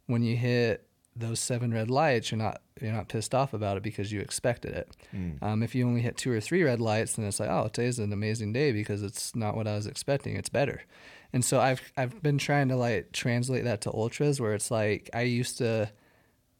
[0.07, 3.83] when you hit those seven red lights, you're not you're not pissed off about it
[3.83, 4.91] because you expected it.
[5.43, 7.99] Um, if you only hit two or three red lights, then it's like, oh, today's
[7.99, 10.35] an amazing day because it's not what I was expecting.
[10.35, 10.81] It's better.
[11.31, 15.09] And so I've I've been trying to like translate that to ultras where it's like
[15.13, 15.91] I used to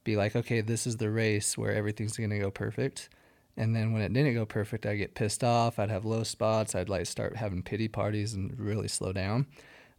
[0.04, 3.08] be like, okay, this is the race where everything's gonna go perfect.
[3.56, 5.78] And then when it didn't go perfect, I'd get pissed off.
[5.78, 6.74] I'd have low spots.
[6.74, 9.46] I'd like start having pity parties and really slow down.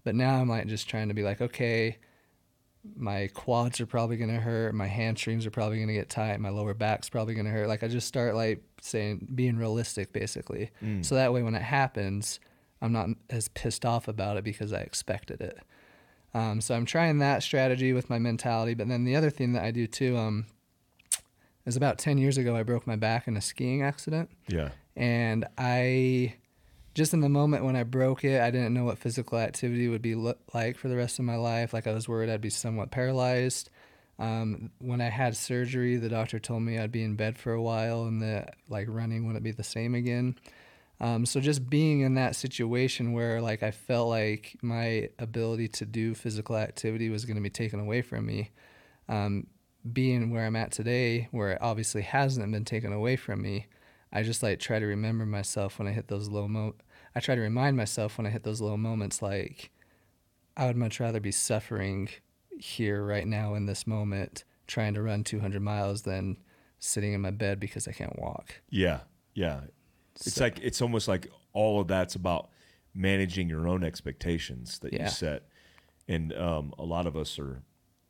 [0.03, 1.97] But now I'm like just trying to be like, okay,
[2.95, 6.73] my quads are probably gonna hurt, my hamstrings are probably gonna get tight, my lower
[6.73, 7.67] back's probably gonna hurt.
[7.67, 10.71] Like I just start like saying being realistic basically.
[11.01, 12.39] So that way when it happens,
[12.81, 15.57] I'm not as pissed off about it because I expected it.
[16.33, 18.73] Um, so I'm trying that strategy with my mentality.
[18.73, 20.45] But then the other thing that I do too, um,
[21.65, 24.69] is about ten years ago I broke my back in a skiing accident Yeah.
[24.95, 26.35] and I
[26.95, 30.01] just in the moment when I broke it, I didn't know what physical activity would
[30.01, 31.73] be like for the rest of my life.
[31.73, 33.69] Like I was worried I'd be somewhat paralyzed.
[34.17, 37.61] Um, when I had surgery, the doctor told me I'd be in bed for a
[37.61, 40.35] while and that like running wouldn't be the same again.
[41.01, 45.85] Um, so just being in that situation where like I felt like my ability to
[45.85, 48.51] do physical activity was going to be taken away from me,
[49.09, 49.47] um,
[49.91, 53.67] being where I'm at today, where it obviously hasn't been taken away from me,
[54.15, 56.75] I just like try to remember myself when I hit those low mo.
[57.15, 59.71] I try to remind myself when I hit those low moments, like
[60.57, 62.09] I would much rather be suffering
[62.57, 66.37] here right now in this moment trying to run 200 miles than
[66.79, 68.61] sitting in my bed because I can't walk.
[68.69, 69.01] Yeah,
[69.33, 69.61] yeah.
[70.15, 72.49] It's like it's almost like all of that's about
[72.93, 75.03] managing your own expectations that Yeah.
[75.03, 75.43] you set,
[76.07, 77.61] and um, a lot of us are,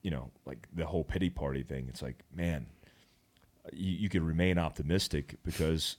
[0.04, 1.88] you know, like the whole pity party thing.
[1.90, 2.68] It's like, man,
[3.74, 5.98] you, you can remain optimistic because,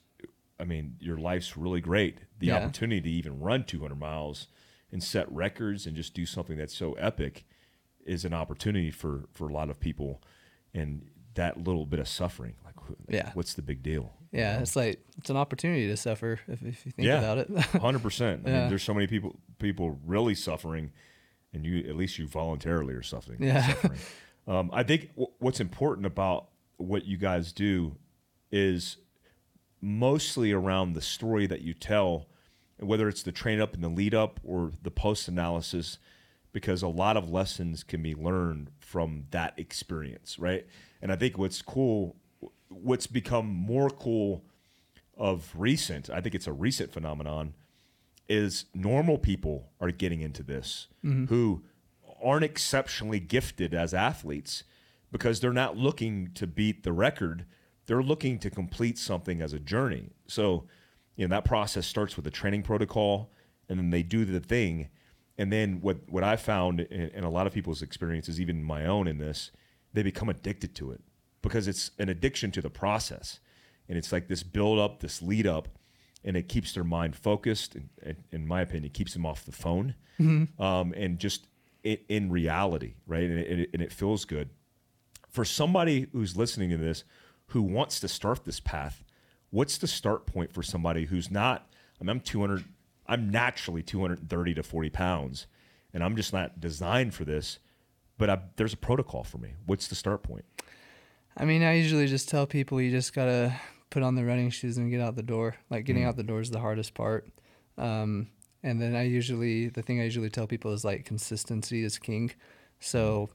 [0.58, 2.18] I mean, your life's really great.
[2.38, 2.56] The Yeah.
[2.56, 4.48] opportunity to even run 200 miles
[4.90, 7.44] and set records and just do something that's so epic
[8.04, 10.22] is an opportunity for for a lot of people,
[10.72, 12.74] and that little bit of suffering, like,
[13.08, 13.32] Yeah.
[13.34, 14.14] what's the big deal?
[14.32, 17.18] Yeah, it's like it's an opportunity to suffer if, if you think Yeah.
[17.18, 17.50] about it.
[17.82, 18.42] Hundred percent.
[18.46, 18.60] I Yeah.
[18.60, 20.92] mean, there's so many people people really suffering,
[21.52, 23.42] and you at least you voluntarily are suffering.
[23.42, 23.66] Yeah.
[23.66, 24.00] Suffering.
[24.46, 27.96] Um, I think w- what's important about what you guys do
[28.52, 28.98] is
[29.80, 32.26] mostly around the story that you tell,
[32.78, 35.98] whether it's the train up and the lead up or the post analysis,
[36.52, 40.66] because a lot of lessons can be learned from that experience, right?
[41.02, 42.16] And I think what's cool,
[42.68, 44.44] what's become more cool
[45.16, 47.54] of recent, I think it's a recent phenomenon,
[48.28, 51.26] is normal people are getting into this mm-hmm.
[51.26, 51.62] who
[52.22, 54.64] aren't exceptionally gifted as athletes
[55.12, 57.44] because they're not looking to beat the record.
[57.86, 60.10] They're looking to complete something as a journey.
[60.26, 60.64] So,
[61.16, 63.30] you know, that process starts with a training protocol
[63.68, 64.88] and then they do the thing.
[65.38, 68.86] And then what, what I found in, in a lot of people's experiences, even my
[68.86, 69.50] own in this,
[69.92, 71.00] they become addicted to it
[71.42, 73.40] because it's an addiction to the process.
[73.88, 75.68] And it's like this build up, this lead up,
[76.24, 77.76] and it keeps their mind focused.
[77.76, 79.94] And, and in my opinion, it keeps them off the phone
[80.58, 81.46] um, and just
[81.84, 83.22] in, in reality, right?
[83.22, 84.50] And it, and it feels good.
[85.30, 87.04] For somebody who's listening to this
[87.48, 89.04] who wants to start this path,
[89.50, 91.68] what's the start point for somebody who's not?
[92.00, 92.64] I mean, I'm 200.
[93.06, 95.46] I'm naturally 230 to 40 pounds,
[95.94, 97.58] and I'm just not designed for this.
[98.18, 99.50] But I, there's a protocol for me.
[99.66, 100.44] What's the start point?
[101.36, 103.54] I mean, I usually just tell people you just gotta
[103.90, 105.56] put on the running shoes and get out the door.
[105.70, 106.06] Like getting Mm.
[106.08, 107.28] out the door is the hardest part.
[107.78, 108.28] Um,
[108.62, 112.32] and then I usually the thing I usually tell people is like consistency is king.
[112.80, 113.28] So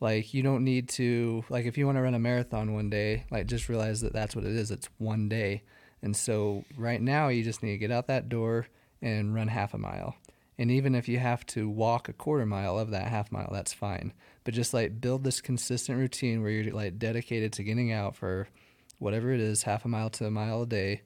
[0.00, 3.24] like you don't need to like if you want to run a marathon one day,
[3.30, 4.70] like just realize that that's what it is.
[4.70, 5.62] It's one day.
[6.02, 8.66] And so right now you just need to get out that door
[9.00, 10.16] and run half a mile.
[10.58, 13.72] And even if you have to walk a quarter mile of that half mile, that's
[13.72, 14.12] fine.
[14.44, 18.48] But just like build this consistent routine where you're like dedicated to getting out for
[18.98, 21.02] whatever it is, half a mile to a mile a day.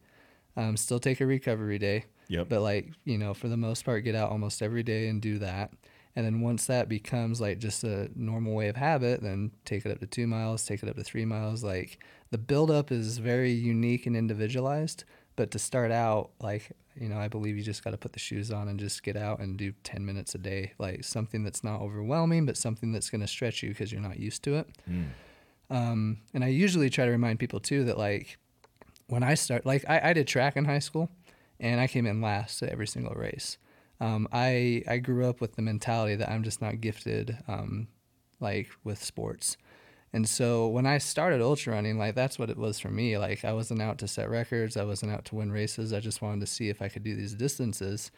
[0.56, 2.04] Um, still take a recovery day.
[2.28, 2.48] Yep.
[2.48, 5.38] But like, you know, for the most part, get out almost every day and do
[5.38, 5.72] that.
[6.16, 9.92] And then once that becomes like just a normal way of habit, then take it
[9.92, 11.62] up to two miles, take it up to three miles.
[11.62, 11.98] Like
[12.30, 15.04] the buildup is very unique and individualized.
[15.36, 18.18] But to start out, like, you know, I believe you just got to put the
[18.18, 20.72] shoes on and just get out and do 10 minutes a day.
[20.78, 24.18] Like something that's not overwhelming, but something that's going to stretch you because you're not
[24.18, 24.68] used to it.
[25.70, 28.38] Um, and I usually try to remind people too that, like,
[29.06, 31.08] when I start, like, I, I did track in high school
[31.60, 33.56] and I came in last at every single race.
[34.00, 37.88] Um, I I grew up with the mentality that I'm just not gifted, um,
[38.40, 39.56] like with sports,
[40.12, 43.18] and so when I started ultra running, like that's what it was for me.
[43.18, 45.92] Like I wasn't out to set records, I wasn't out to win races.
[45.92, 48.10] I just wanted to see if I could do these distances,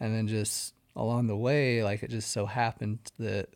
[0.00, 3.48] and then just along the way, like it just so happened that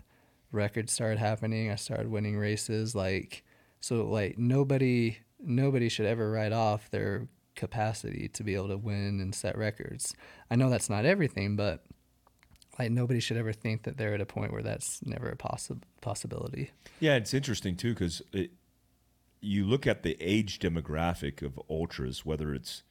[0.53, 1.71] records started happening.
[1.71, 2.95] I started winning races.
[2.95, 3.45] Like
[3.81, 9.21] so, like nobody nobody should ever write off their capacity to be able to win
[9.21, 10.15] and set records.
[10.51, 11.85] I know that's not everything, but
[12.79, 15.83] like nobody should ever think that they're at a point where that's never a possi-
[16.01, 16.71] possibility.
[17.01, 18.23] Yeah, it's interesting too because
[19.41, 22.83] you look at the age demographic of ultras, whether it's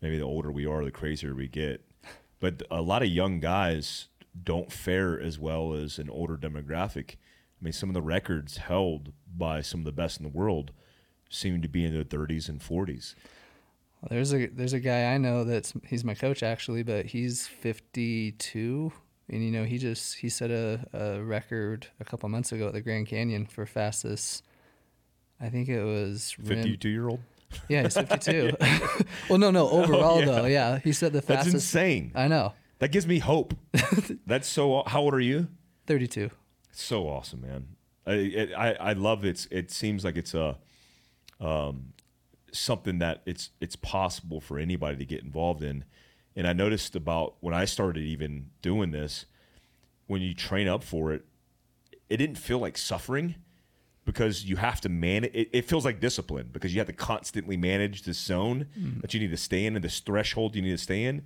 [0.00, 1.84] maybe the older we are, the crazier we get,
[2.40, 4.08] but a lot of young guys
[4.42, 7.14] don't fare as well as an older demographic.
[7.60, 10.72] I mean, some of the records held by some of the best in the world
[11.30, 13.14] seem to be in their 30s and 40s.
[14.08, 18.92] There's a there's a guy I know that's he's my coach actually, but he's 52,
[19.28, 22.72] and you know he just he set a, a record a couple months ago at
[22.72, 24.44] the Grand Canyon for fastest.
[25.40, 27.20] I think it was rim- 52 year old?
[27.68, 28.56] Yeah, he's 52.
[29.28, 30.24] well, no, no, overall Oh, yeah.
[30.26, 31.52] though, yeah, he set the fastest.
[31.52, 32.12] That's insane.
[32.14, 33.54] I know, That gives me hope.
[34.26, 34.82] That's so.
[34.86, 35.48] How old are you?
[35.86, 36.30] 32.
[36.72, 37.66] so awesome, man.
[38.06, 39.46] I I, I love it.
[39.50, 40.58] It seems like it's a
[41.40, 41.92] um,
[42.58, 45.84] something that it's it's possible for anybody to get involved in.
[46.34, 49.26] And I noticed about when I started even doing this,
[50.06, 51.24] when you train up for it,
[52.08, 53.36] it didn't feel like suffering
[54.04, 55.34] because you have to manage.
[55.34, 59.00] It, it feels like discipline because you have to constantly manage this zone mm-hmm.
[59.00, 61.24] that you need to stay in and this threshold you need to stay in.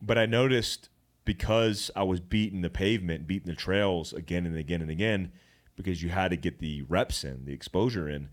[0.00, 0.88] But I noticed
[1.24, 5.32] because I was beating the pavement, beating the trails again and again and again,
[5.76, 8.28] because you had to get the reps in, the exposure in,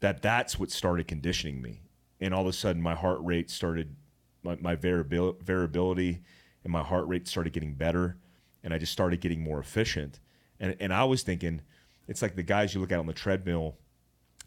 [0.00, 1.82] that that's what started conditioning me.
[2.20, 3.96] And all of a sudden, my heart rate started,
[4.42, 6.20] my, my variabil- variability
[6.64, 8.16] and my heart rate started getting better.
[8.62, 10.20] And I just started getting more efficient.
[10.58, 11.62] And, and I was thinking,
[12.08, 13.76] it's like the guys you look at on the treadmill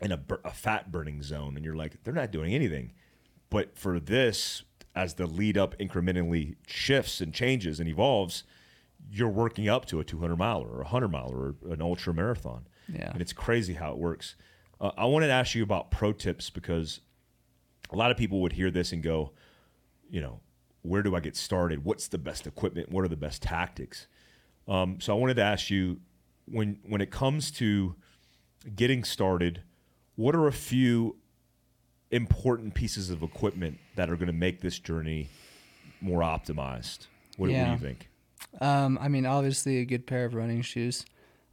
[0.02, 2.92] in a, a fat burning zone, and you're like, they're not doing anything.
[3.50, 4.64] But for this,
[4.96, 8.44] as the lead up incrementally shifts and changes and evolves,
[9.12, 12.68] you're working up to a 200 miler or a 100 miler or an ultra marathon.
[12.92, 13.12] Yeah.
[13.12, 14.36] And it's crazy how it works.
[14.84, 17.00] Uh, I wanted to ask you about pro tips because
[17.90, 19.32] a lot of people would hear this and go,
[20.10, 20.42] you know,
[20.82, 21.86] where do I get started?
[21.86, 22.92] What's the best equipment?
[22.92, 24.08] What are the best tactics?
[24.68, 26.02] Um, so I wanted to ask you
[26.46, 27.96] when when it comes to
[28.76, 29.64] getting started,
[30.16, 31.16] what are a few
[32.12, 35.30] important pieces of equipment that are going to make this journey
[36.02, 37.08] more optimized?
[37.38, 38.10] What, what do you think?
[38.60, 41.06] Um, I mean, obviously a good pair of running shoes.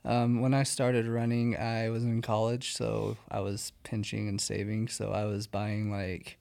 [0.04, 4.88] Um, when I started running, I was in college, so I was pinching and saving.
[4.88, 6.38] So I was buying like,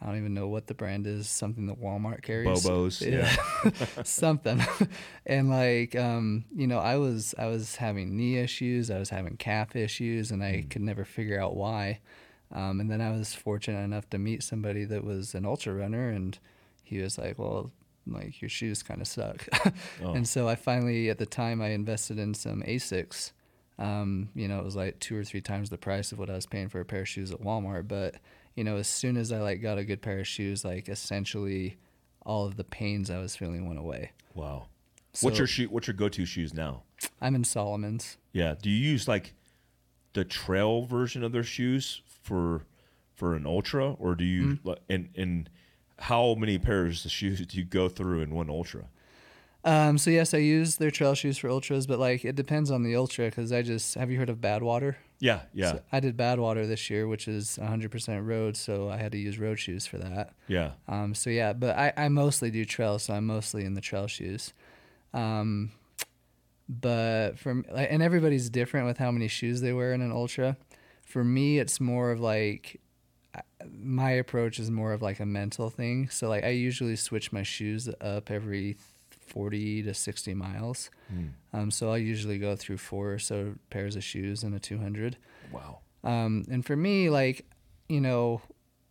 [0.00, 2.64] I don't even know what the brand is, something that Walmart carries.
[2.64, 4.02] Bobos, yeah.
[4.04, 4.60] something.
[5.26, 9.36] and like, um, you know, I was I was having knee issues, I was having
[9.36, 12.00] calf issues, and I could never figure out why.
[12.52, 16.10] Um, and then I was fortunate enough to meet somebody that was an ultra runner,
[16.10, 16.38] and
[16.84, 17.72] he was like, "Well,
[18.06, 19.46] like your shoes kind of suck."
[20.00, 23.32] And so I finally, at the time, I invested in some Asics.
[23.78, 26.34] Um, you know, it was like two or three times the price of what I
[26.34, 27.86] was paying for a pair of shoes at Walmart.
[27.88, 28.16] But
[28.54, 31.76] you know, as soon as I like got a good pair of shoes, like essentially
[32.24, 34.12] all of the pains I was feeling went away.
[34.34, 34.66] Wow.
[35.20, 35.68] what's your shoe?
[35.68, 36.82] What's your go-to shoes now?
[37.20, 38.16] I'm in Salomons.
[38.32, 38.54] Yeah.
[38.60, 39.34] Do you use like
[40.14, 42.62] the trail version of their shoes for
[43.14, 44.68] for an ultra, or do you Mm-hmm.
[44.68, 45.50] like and and
[45.98, 48.84] how many pairs of shoes do you go through in one ultra?
[49.64, 52.84] Um, so yes, I use their trail shoes for ultras, but like it depends on
[52.84, 54.94] the ultra because I just have you heard of Badwater?
[55.18, 59.12] Yeah, yeah, So I did Badwater this year, which is 100% road, so I had
[59.12, 60.34] to use road shoes for that.
[60.46, 60.72] yeah.
[60.86, 64.06] Um, so yeah, but I, I mostly do trail, so I'm mostly in the trail
[64.06, 64.52] shoes.
[65.14, 65.72] Um,
[66.68, 70.56] but from like, and everybody's different with how many shoes they wear in an ultra.
[71.02, 72.80] For me, it's more of like
[73.72, 76.08] my approach is more of like a mental thing.
[76.08, 78.76] So like I usually switch my shoes up every
[79.10, 80.90] 40 to 60 miles.
[81.52, 85.16] Um, so I usually go through four or so pairs of shoes in a 200.
[85.52, 85.80] Wow.
[86.04, 87.44] Um, and for me, like,
[87.88, 88.40] you know,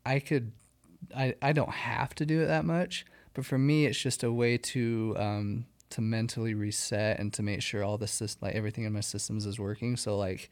[0.05, 0.51] I could,
[1.15, 4.32] I, I don't have to do it that much, but for me, it's just a
[4.32, 8.84] way to, um, to mentally reset and to make sure all the system, like everything
[8.84, 9.95] in my systems is working.
[9.95, 10.49] So like,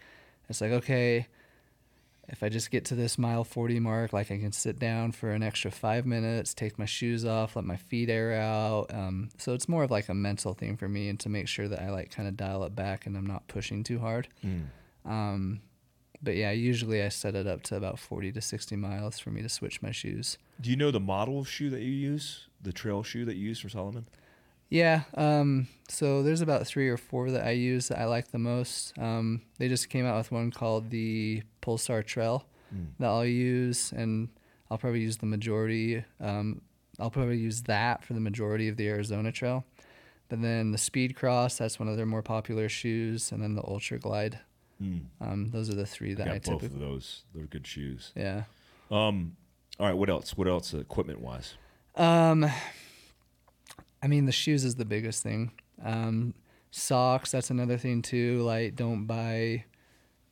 [0.49, 1.27] it's like, okay,
[2.29, 5.31] if I just get to this mile 40 mark, like I can sit down for
[5.31, 8.93] an extra five minutes, take my shoes off, let my feet air out.
[8.93, 11.67] Um, so it's more of like a mental thing for me and to make sure
[11.67, 14.29] that I like kind of dial it back and I'm not pushing too hard.
[15.05, 15.61] Um,
[16.21, 19.41] but yeah, usually I set it up to about 40 to 60 miles for me
[19.41, 20.37] to switch my shoes.
[20.61, 22.47] Do you know the model of shoe that you use?
[22.61, 24.05] The trail shoe that you use for Salomon?
[24.73, 25.03] Yeah.
[25.13, 28.97] Um, so there's about three or four that I use that I like the most.
[28.97, 32.45] Um, they just came out with one called the Pulsar Trail
[32.97, 34.29] that I'll use, and
[34.71, 36.03] I'll probably use the majority.
[36.19, 36.61] Um,
[36.99, 39.63] I'll probably use that for the majority of the Arizona Trail.
[40.27, 43.99] But then the Speedcross, that's one of their more popular shoes, and then the Ultra
[43.99, 44.39] Glide.
[45.21, 46.75] Um, those are the three that I I, both typically.
[46.75, 47.23] of those.
[47.35, 48.11] They're good shoes.
[48.15, 48.45] Yeah.
[48.89, 49.37] Um,
[49.79, 49.95] all right.
[49.95, 50.35] What else?
[50.35, 50.73] What else?
[50.73, 51.53] Equipment wise?
[51.95, 52.49] Um,
[54.03, 55.51] I mean, the shoes is the biggest thing.
[55.83, 56.33] Um,
[56.71, 58.41] socks, that's another thing too.
[58.41, 59.63] Like, don't buy.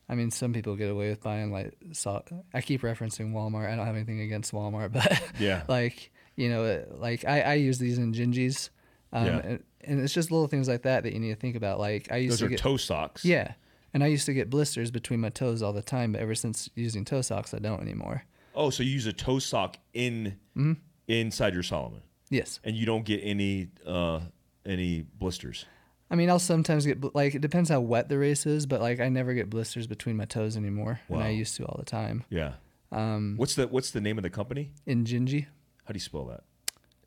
[0.08, 2.30] I mean, some people get away with buying like sock.
[2.52, 3.72] I keep referencing Walmart.
[3.72, 5.62] I don't have anything against Walmart, but Yeah.
[5.68, 8.70] like you know, like I, I use these Injinjis,
[9.12, 9.38] um, Yeah.
[9.44, 11.78] and, and it's just little things like that that you need to think about.
[11.78, 13.24] Like I used Those to are get toe socks.
[13.24, 13.52] yeah,
[13.94, 16.68] and I used to get blisters between my toes all the time, but ever since
[16.74, 18.24] using toe socks, I don't anymore.
[18.54, 20.72] Oh, so you use a toe sock in Mm-hmm.
[21.08, 22.02] inside your Salomon,
[22.32, 22.60] Yes.
[22.64, 24.20] and you don't get any uh,
[24.66, 25.66] any blisters.
[26.10, 28.80] I mean, I'll sometimes get bl- like it depends how wet the race is, but
[28.80, 31.84] like I never get blisters between my toes anymore, and I used to all the
[31.86, 32.24] time.
[32.30, 32.54] Yeah.
[32.90, 34.72] Um, What's the What's the name of the company?
[34.86, 35.46] in Gingy,
[35.84, 36.42] How do you spell that?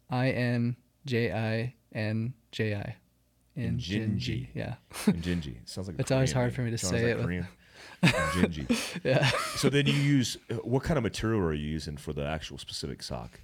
[0.10, 2.96] I N J I N J I.
[3.58, 4.18] In Injinji.
[4.20, 5.62] Gingy, yeah, Injinji.
[5.62, 6.56] It sounds like a It's always hard name.
[6.56, 7.48] for me to Sounds say like it Korean.
[8.04, 9.00] Injinji.
[9.04, 9.30] yeah.
[9.56, 13.02] So then you use what kind of material are you using for the actual specific
[13.02, 13.40] sock?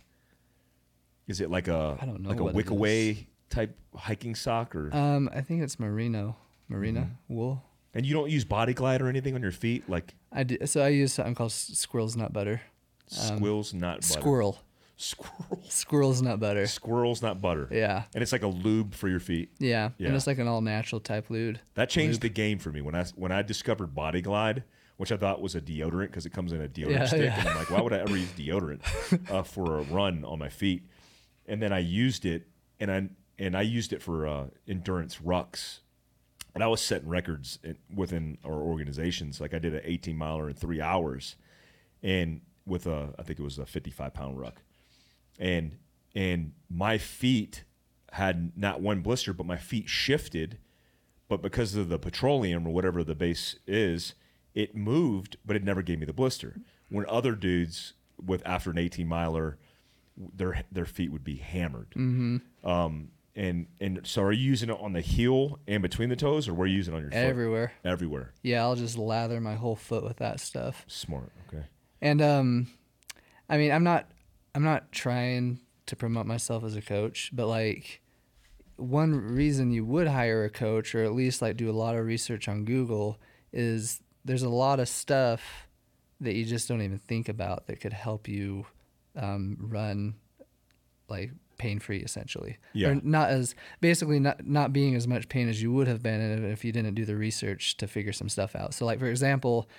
[1.32, 2.72] Is it like a I don't know like a what it wick is.
[2.72, 6.36] away type hiking sock or Um, I think it's merino,
[6.70, 7.34] merino Mm-hmm.
[7.34, 7.64] wool.
[7.94, 10.82] and you don't use body glide or anything on your feet like I do, so
[10.82, 12.62] I use something called squirrel's nut butter.
[13.08, 14.20] squills not butter.
[14.22, 14.60] Squirrel.
[14.98, 15.60] Squirrel.
[15.68, 16.68] Squirrel's nut butter.
[16.68, 17.68] Squirrel's nut butter.
[17.72, 18.04] Yeah.
[18.14, 19.50] And it's like a lube for your feet.
[19.60, 19.90] Yeah.
[19.98, 20.08] Yeah.
[20.08, 21.58] And it's like an all natural type lube.
[21.74, 24.64] That changed the game for me when I when I discovered Body Glide,
[24.98, 27.40] which I thought was a deodorant because it comes in a deodorant Yeah, stick, yeah.
[27.40, 28.82] and I'm like, why would I ever use deodorant
[29.32, 30.84] uh, for a run on my feet?
[31.52, 32.48] And then I used it,
[32.80, 35.80] and I and I used it for uh, endurance rucks,
[36.56, 37.60] and I was setting records
[37.94, 39.42] within our organizations.
[39.42, 41.36] Like I did an 18 miler in three hours,
[42.02, 44.62] and with a I think it was a 55 pound ruck,
[45.38, 45.78] and
[46.16, 47.66] and my feet
[48.14, 50.58] had not one blister, but my feet shifted
[51.32, 54.16] but because of the petroleum or whatever the base is,
[54.54, 56.58] it moved, but it never gave me the blister.
[56.90, 59.58] When other dudes with after an 18 miler,
[60.18, 61.92] their their feet would be hammered.
[61.92, 62.68] Mm-hmm.
[62.68, 66.48] Um, and and so are you using it on the heel and between the toes,
[66.48, 67.18] or were you using it on your foot?
[67.18, 67.74] Everywhere.
[67.86, 68.34] Everywhere.
[68.44, 70.84] Yeah, I'll just lather my whole foot with that stuff.
[70.88, 71.32] Smart.
[71.48, 71.66] Okay.
[72.02, 72.68] And um
[73.50, 74.12] I mean, I'm not
[74.54, 78.02] I'm not trying to promote myself as a coach, but like
[78.76, 82.06] one reason you would hire a coach or at least like do a lot of
[82.06, 83.20] research on Google
[83.54, 85.68] is there's a lot of stuff
[86.20, 88.66] that you just don't even think about that could help you
[89.16, 90.16] um, run
[91.10, 92.58] like pain free essentially.
[92.74, 92.90] Yeah.
[92.90, 96.46] Or not as basically not not being as much pain as you would have been
[96.46, 98.74] if you didn't do the research to figure some stuff out.
[98.74, 99.70] So like for example,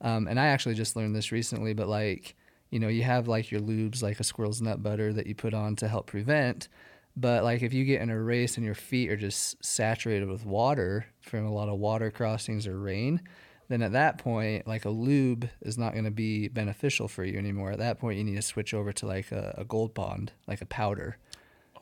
[0.00, 2.36] um, and I actually just learned this recently, but like,
[2.70, 5.54] you know, you have like your lubes, like a squirrel's nut butter that you put
[5.54, 6.68] on to help prevent.
[7.16, 10.44] But like if you get in a race and your feet are just saturated with
[10.44, 13.22] water from a lot of water crossings or rain,
[13.68, 17.38] then at that point, like a lube is not going to be beneficial for you
[17.38, 17.72] anymore.
[17.72, 20.60] At that point, you need to switch over to like a, a gold bond, like
[20.60, 21.18] a powder.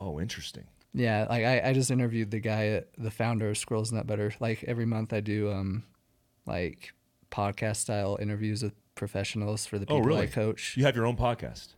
[0.01, 0.65] Oh, interesting.
[0.93, 4.33] Yeah, like I, I just interviewed the guy, the founder of Squirrels Nut Butter.
[4.39, 5.83] Like every month, I do um,
[6.45, 6.93] like
[7.31, 10.23] podcast style interviews with professionals for the Oh, people really?
[10.23, 10.75] I coach.
[10.77, 11.73] You have your own podcast.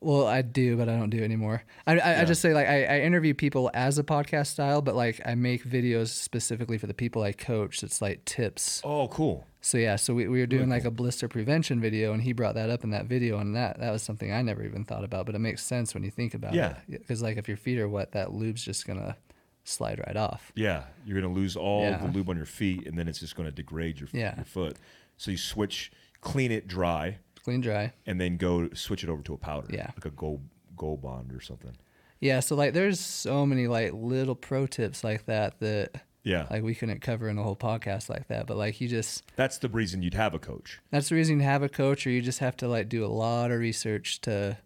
[0.00, 1.62] Well, I do, but I don't do it anymore.
[1.86, 4.94] I, I, I just say like I, I interview people as a podcast style, but
[4.94, 7.82] like I make videos specifically for the people I coach.
[7.82, 8.82] It's like tips.
[8.84, 9.46] Oh, cool.
[9.62, 12.54] So yeah, so we, we were doing like a blister prevention video, and he brought
[12.54, 15.26] that up in that video, and that that was something I never even thought about,
[15.26, 16.76] but it makes sense when you think about Yeah.
[16.88, 17.00] it.
[17.00, 19.16] Because like if your feet are wet, that lube's just gonna
[19.64, 20.52] slide right off.
[20.54, 21.96] Yeah, you're gonna lose all Yeah.
[21.98, 24.36] the lube on your feet, and then it's just gonna degrade your, Yeah.
[24.36, 24.76] your foot.
[25.16, 25.90] So you switch,
[26.20, 27.92] clean it dry, Clean dry.
[28.06, 29.68] and then go switch it over to a powder.
[29.70, 29.86] Yeah.
[29.94, 30.42] like a gold
[30.76, 31.76] gold bond or something.
[32.20, 36.64] Yeah, so like there's so many like little pro tips like that that Yeah, like
[36.64, 39.68] we couldn't cover in a whole podcast like that, but like you just that's the
[39.68, 40.80] reason you'd have a coach.
[40.90, 43.06] that's the reason you have a coach or you just have to like do a
[43.06, 44.58] lot of research to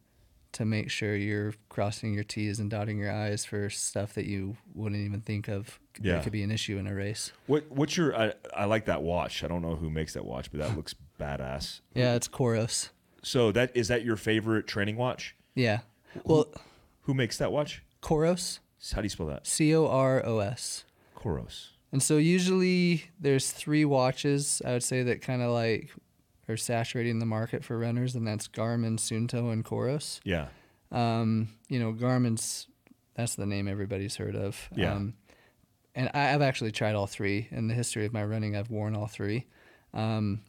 [0.52, 4.56] to make sure you're crossing your T's and dotting your I's for stuff that you
[4.74, 6.14] wouldn't even think of Yeah.
[6.14, 7.30] that could be an issue in a race.
[7.46, 8.16] What what's your?
[8.16, 9.44] I, I like that watch.
[9.44, 11.80] I don't know who makes that watch, but that looks badass.
[11.94, 12.88] Yeah, it's Coros.
[13.22, 15.36] So that is that your favorite training watch?
[15.54, 15.80] Yeah.
[16.24, 16.46] Well,
[17.02, 17.82] Who makes that watch?
[18.02, 18.58] Coros,
[18.92, 19.46] How do you spell that?
[19.46, 20.84] C O R O S.
[21.16, 21.68] Coros.
[21.92, 25.90] And so usually there's three watches I would say that kind of like
[26.48, 30.20] are saturating the market for runners, and that's Garmin, Suunto, and Coros.
[30.24, 30.46] Yeah.
[30.90, 32.66] Um, you know, Garmin's
[33.14, 34.68] that's the name everybody's heard of.
[34.74, 34.94] Yeah.
[34.94, 35.14] Um,
[35.94, 37.48] and I, I've actually tried all three.
[37.50, 39.46] In the history of my running, I've worn all three.
[39.92, 40.40] Um,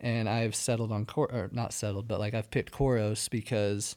[0.00, 3.96] and I've settled on Cor or not settled, but like I've picked Coros because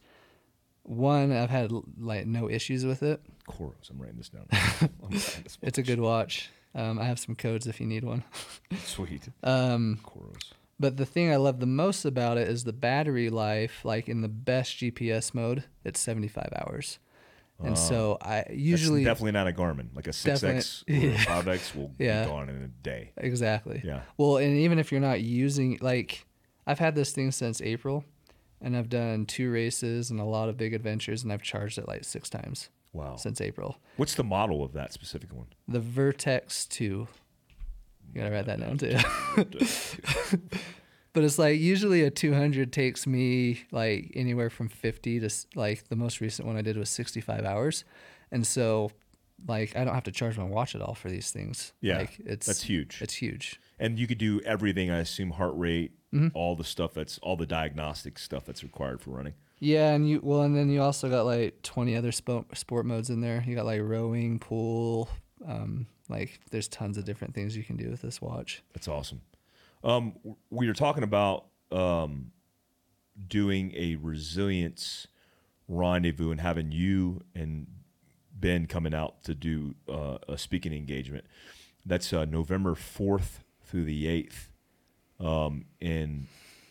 [0.83, 3.21] one, I've had like no issues with it.
[3.47, 3.89] Coros.
[3.89, 4.47] I'm writing this down.
[4.51, 5.09] Writing
[5.43, 6.49] this It's a good watch.
[6.73, 8.23] Um, I have some codes if you need one.
[8.85, 9.29] Sweet.
[9.43, 10.53] Um, Coros.
[10.79, 13.81] But the thing I love the most about it is the battery life.
[13.83, 16.97] Like in the best GPS mode, it's 75 hours.
[17.61, 19.95] And um, so I usually That's definitely not a Garmin.
[19.95, 22.23] Like a six X or Definite- five X will Yeah.
[22.23, 23.11] be gone in a day.
[23.17, 23.81] exactly.
[23.83, 24.01] Yeah.
[24.17, 26.25] Well, and even if you're not using like
[26.65, 28.03] I've had this thing since April
[28.61, 31.87] and I've done two races and a lot of big adventures and I've charged it
[31.87, 33.15] like 6 times Wow.
[33.15, 33.77] since April.
[33.97, 35.47] What's the model of that specific one?
[35.67, 36.83] The Vertix 2.
[36.83, 37.07] You
[38.13, 38.97] got to write that down too.
[41.13, 45.95] But it's like usually a 200 takes me like anywhere from 50 to like the
[45.95, 47.83] most recent one I did was 65 hours.
[48.31, 48.91] And so
[49.47, 51.73] like I don't have to charge my watch at all for these things.
[51.81, 52.99] Yeah, Like it's that's huge.
[53.01, 53.59] It's huge.
[53.79, 54.89] And you could do everything.
[54.91, 56.27] I assume heart rate, Mm-hmm.
[56.33, 59.33] all the stuff that's all the diagnostic stuff that's required for running.
[59.59, 63.09] Yeah, and you well and then you also got like 20 other sport sport modes
[63.09, 63.41] in there.
[63.47, 65.07] You got like rowing, pool,
[65.47, 68.61] um like there's tons of different things you can do with this watch.
[68.73, 69.21] That's awesome.
[69.83, 70.13] Um,
[70.49, 72.31] we were talking about um,
[73.27, 75.07] doing a resilience
[75.67, 77.67] rendezvous and having you and
[78.33, 81.25] Ben coming out to do uh, a speaking engagement.
[81.85, 86.27] That's uh, November 4th through the 8th um, in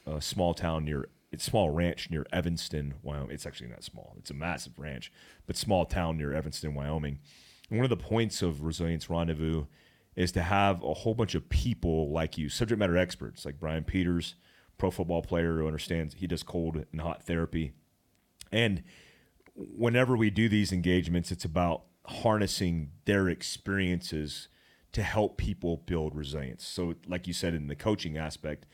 [0.06, 3.30] a small town near it's small ranch near Evanston, Wyoming.
[3.30, 5.12] It's actually not small; it's a massive ranch,
[5.46, 7.20] but small town near Evanston, Wyoming.
[7.68, 9.66] And one of the points of Resilience Rendezvous
[10.16, 13.84] is to have a whole bunch of people like you, subject matter experts, like Brian
[13.84, 14.34] Peters,
[14.78, 17.72] pro football player who understands he does cold and hot therapy,
[18.52, 18.82] and
[19.54, 24.48] whenever we do these engagements, it's about harnessing their experiences
[24.92, 26.66] to help people build resilience.
[26.66, 28.66] So, like you said in the coaching aspect,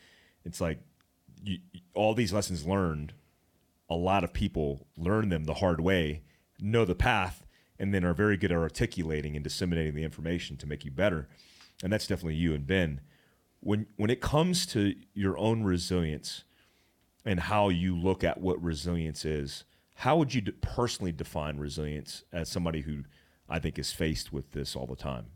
[0.43, 0.79] it's like
[1.43, 1.59] you,
[1.93, 3.13] all these lessons learned,
[3.89, 6.23] a lot of people learn them the hard way,
[6.59, 7.45] know the path,
[7.79, 11.27] and then are very good at articulating and disseminating the information to make you better.
[11.83, 13.01] And that's definitely you and Ben.
[13.59, 16.43] When when it comes to your own resilience
[17.25, 19.63] and how you look at what resilience is,
[19.95, 23.03] how would you personally define resilience as somebody who
[23.49, 25.27] I think is faced with this all the time?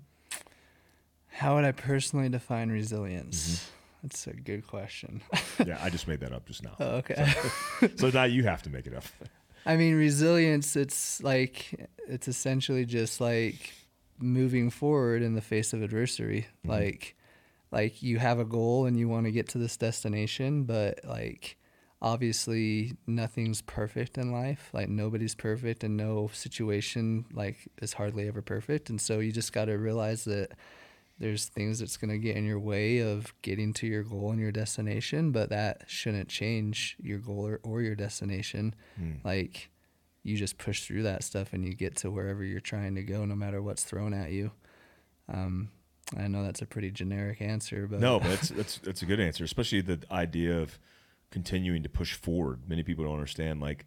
[1.27, 3.49] How would I personally define resilience?
[3.49, 3.77] Mm-hmm.
[4.03, 5.21] That's a good question.
[5.65, 6.75] yeah, I just made that up just now.
[6.79, 7.33] Oh, okay.
[7.79, 9.03] So, so now you have to make it up.
[9.65, 13.73] I mean, resilience, it's like, it's essentially just like
[14.19, 16.41] moving forward in the face of adversity.
[16.41, 16.69] Mm-hmm.
[16.69, 17.15] Like,
[17.71, 21.57] like you have a goal and you want to get to this destination, but like,
[22.01, 28.41] obviously nothing's perfect in life like nobody's perfect and no situation like is hardly ever
[28.41, 30.51] perfect and so you just got to realize that
[31.21, 34.39] there's things that's going to get in your way of getting to your goal and
[34.39, 39.23] your destination but that shouldn't change your goal or, or your destination mm.
[39.23, 39.69] like
[40.23, 43.23] you just push through that stuff and you get to wherever you're trying to go
[43.25, 44.51] no matter what's thrown at you
[45.29, 45.69] um,
[46.17, 49.19] I know that's a pretty generic answer, but no, but that's that's that's a good
[49.19, 50.77] answer, especially the idea of
[51.29, 52.61] continuing to push forward.
[52.67, 53.85] Many people don't understand like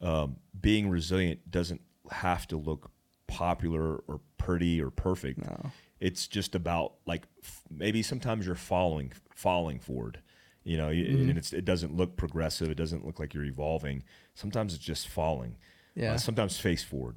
[0.00, 1.80] um, being resilient doesn't
[2.10, 2.90] have to look
[3.26, 5.38] popular or pretty or perfect.
[5.38, 5.70] No.
[6.00, 10.20] It's just about like f- maybe sometimes you're falling falling forward.
[10.64, 11.30] You know, mm-hmm.
[11.30, 12.70] and it doesn't look progressive.
[12.70, 14.02] It doesn't look like you're evolving.
[14.34, 15.56] Sometimes it's just falling.
[15.94, 16.12] Yeah.
[16.12, 17.16] Uh, sometimes face forward.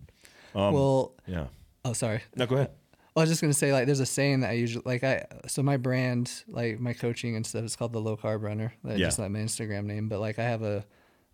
[0.55, 1.13] Um, well.
[1.27, 1.47] Yeah.
[1.85, 2.21] Oh, sorry.
[2.35, 2.71] No, go ahead.
[3.13, 5.25] Well, I was just gonna say like there's a saying that I usually like I
[5.47, 8.73] so my brand like my coaching and stuff is called the low carb runner.
[8.83, 9.07] That's yeah.
[9.07, 10.09] just not my Instagram name.
[10.09, 10.85] But like I have a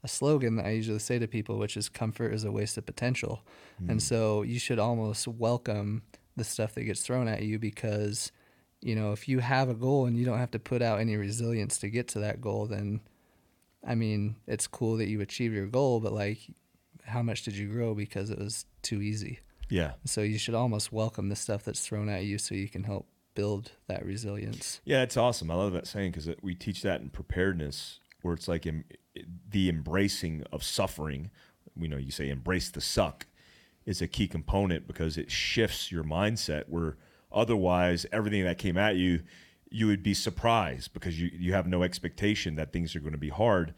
[0.03, 2.85] a slogan that I usually say to people, which is comfort is a waste of
[2.85, 3.45] potential.
[3.81, 3.91] Mm.
[3.91, 6.03] And so you should almost welcome
[6.39, 8.31] the stuff that gets thrown at you because,
[8.81, 11.15] you know, if you have a goal and you don't have to put out any
[11.15, 13.01] resilience to get to that goal, then
[13.85, 16.39] I mean, it's cool that you achieve your goal, but like
[17.05, 19.39] how much did you grow because it was too easy?
[19.69, 19.93] Yeah.
[20.05, 23.07] So you should almost welcome the stuff that's thrown at you so you can help
[23.35, 24.81] build that resilience.
[24.83, 25.51] Yeah, it's awesome.
[25.51, 28.85] I love that saying because we teach that in preparedness where it's like em-
[29.49, 31.31] the embracing of suffering.
[31.75, 33.27] We know you say embrace the suck
[33.89, 36.97] is a key component because it shifts your mindset where
[37.31, 39.21] otherwise everything that came at you
[39.71, 43.17] you would be surprised because you, you have no expectation that things are going to
[43.17, 43.73] be hard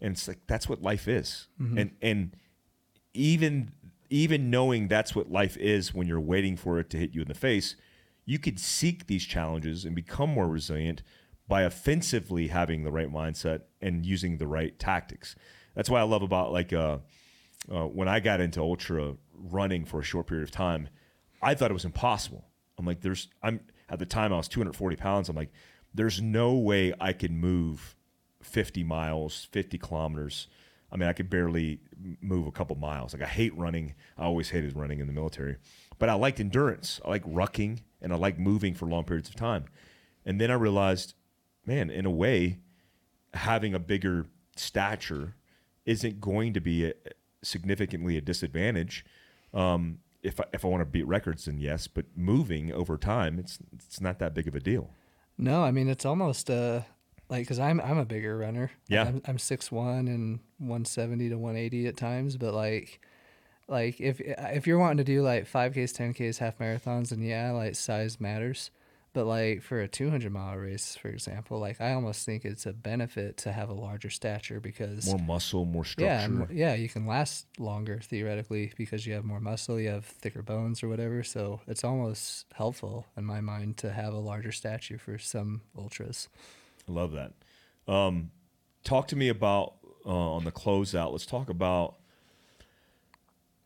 [0.00, 1.78] and it's like that's what life is mm-hmm.
[1.78, 2.36] and and
[3.12, 3.72] even
[4.10, 7.28] even knowing that's what life is when you're waiting for it to hit you in
[7.28, 7.76] the face,
[8.24, 11.02] you could seek these challenges and become more resilient
[11.48, 15.36] by offensively having the right mindset and using the right tactics.
[15.74, 16.98] That's why I love about like uh,
[17.70, 20.88] uh, when I got into ultra running for a short period of time,
[21.42, 22.44] I thought it was impossible.
[22.78, 25.28] I'm like, there's I'm at the time I was 240 pounds.
[25.28, 25.52] I'm like,
[25.94, 27.94] there's no way I can move
[28.42, 30.48] 50 miles, 50 kilometers
[30.90, 31.80] I mean, I could barely
[32.20, 33.12] move a couple miles.
[33.12, 33.94] Like I hate running.
[34.16, 35.56] I always hated running in the military,
[35.98, 37.00] but I liked endurance.
[37.04, 39.64] I like rucking and I like moving for long periods of time.
[40.24, 41.14] And then I realized,
[41.64, 42.58] man, in a way,
[43.34, 44.26] having a bigger
[44.56, 45.34] stature
[45.84, 46.94] isn't going to be a,
[47.42, 49.04] significantly a disadvantage.
[49.56, 51.86] Um, if I, if I want to beat records, then yes.
[51.86, 54.90] But moving over time, it's it's not that big of a deal.
[55.38, 56.82] No, I mean it's almost uh,
[57.28, 58.70] like because I'm I'm a bigger runner.
[58.88, 62.36] Yeah, I'm, I'm six one and one seventy to one eighty at times.
[62.36, 63.00] But like,
[63.68, 67.22] like if if you're wanting to do like five ks, ten ks, half marathons, then
[67.22, 68.70] yeah, like size matters.
[69.16, 72.72] But like for a 200 mile race, for example, like I almost think it's a
[72.74, 76.46] benefit to have a larger stature because more muscle, more structure.
[76.50, 80.42] Yeah, yeah, you can last longer theoretically because you have more muscle, you have thicker
[80.42, 81.22] bones or whatever.
[81.22, 86.28] So it's almost helpful in my mind to have a larger stature for some ultras.
[86.86, 87.32] I love that.
[87.88, 88.32] Um,
[88.84, 91.12] talk to me about uh, on the closeout.
[91.12, 91.94] Let's talk about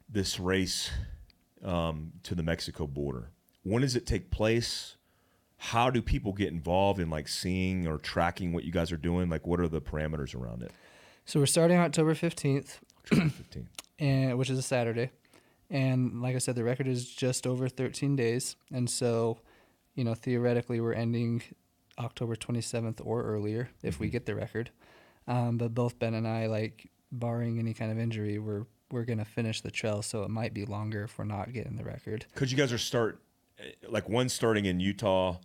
[0.09, 0.93] this race
[1.65, 3.31] um, to the Mexico border.
[3.65, 4.95] When does it take place?
[5.63, 9.29] How do people get involved in like seeing or tracking what you guys are doing?
[9.29, 10.73] Like, what are the parameters around it?
[11.27, 15.11] So we're starting October fifteenth, fifteenth, and which is a Saturday.
[15.69, 19.39] And like I said, the record is just over 13 days, and so,
[19.95, 21.43] you know, theoretically, we're ending
[21.97, 24.05] October 27th or earlier if mm-hmm.
[24.05, 24.71] we get the record.
[25.29, 29.25] Um, but both Ben and I, like barring any kind of injury, we're we're gonna
[29.25, 32.27] finish the trail, so it might be longer if we're not getting the record.
[32.35, 33.21] Because you guys are start
[33.59, 35.37] eh, like one starting in Utah,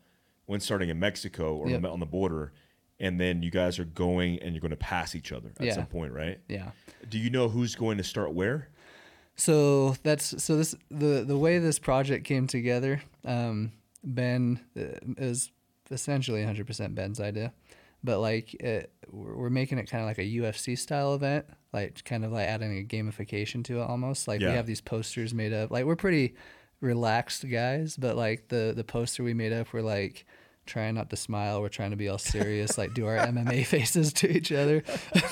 [0.46, 1.86] one starting in Mexico or Yep.
[1.86, 2.54] on the border,
[3.00, 5.74] and then you guys are going and you're going to pass each other at Yeah.
[5.74, 6.40] some point, right?
[6.48, 6.72] Yeah.
[7.10, 8.70] Do you know who's going to start where?
[9.36, 13.02] So that's so this the the way this project came together.
[13.26, 13.74] Um,
[14.04, 14.84] ben uh,
[15.18, 15.52] is
[15.92, 17.54] essentially 100% Ben's idea,
[18.04, 22.02] but like it, we're we're making it kind of like a UFC style event, like
[22.06, 24.28] kind of like adding a gamification to it almost.
[24.28, 24.52] Like Yeah.
[24.52, 25.70] we have these posters made up.
[25.70, 26.36] Like we're pretty
[26.86, 30.26] relaxed guys, but like the the poster we made up, we're like
[30.66, 31.62] trying not to smile.
[31.62, 34.84] We're trying to be all serious, like do our MMA faces to each other.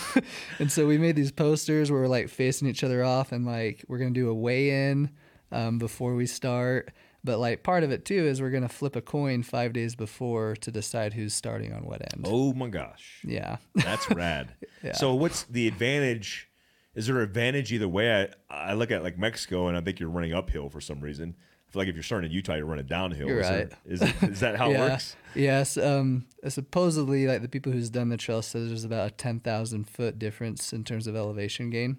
[0.60, 3.84] and so we made these posters where we're like facing each other off and like
[3.88, 5.10] we're gonna do a weigh in
[5.52, 6.92] um, before we start.
[7.26, 10.56] But like part of it too is we're gonna flip a coin five days before
[10.58, 12.26] to decide who's starting on what end.
[12.28, 13.58] Oh my gosh, Yeah.
[13.76, 14.54] that's rad.
[14.84, 14.92] Yeah.
[14.92, 16.50] So what's the advantage?
[16.96, 18.30] Is there an advantage either way?
[18.50, 21.36] I, I look at like Mexico and I think you're running uphill for some reason.
[21.68, 23.28] I feel like if you're starting in Utah, you're running downhill.
[23.28, 23.74] You're is there- right.
[23.86, 25.16] is, it, is that how it works?
[25.34, 25.76] Yes.
[25.76, 29.90] Um, supposedly, like the people who's done the trail says there's about a ten thousand
[29.90, 31.98] foot difference in terms of elevation gain.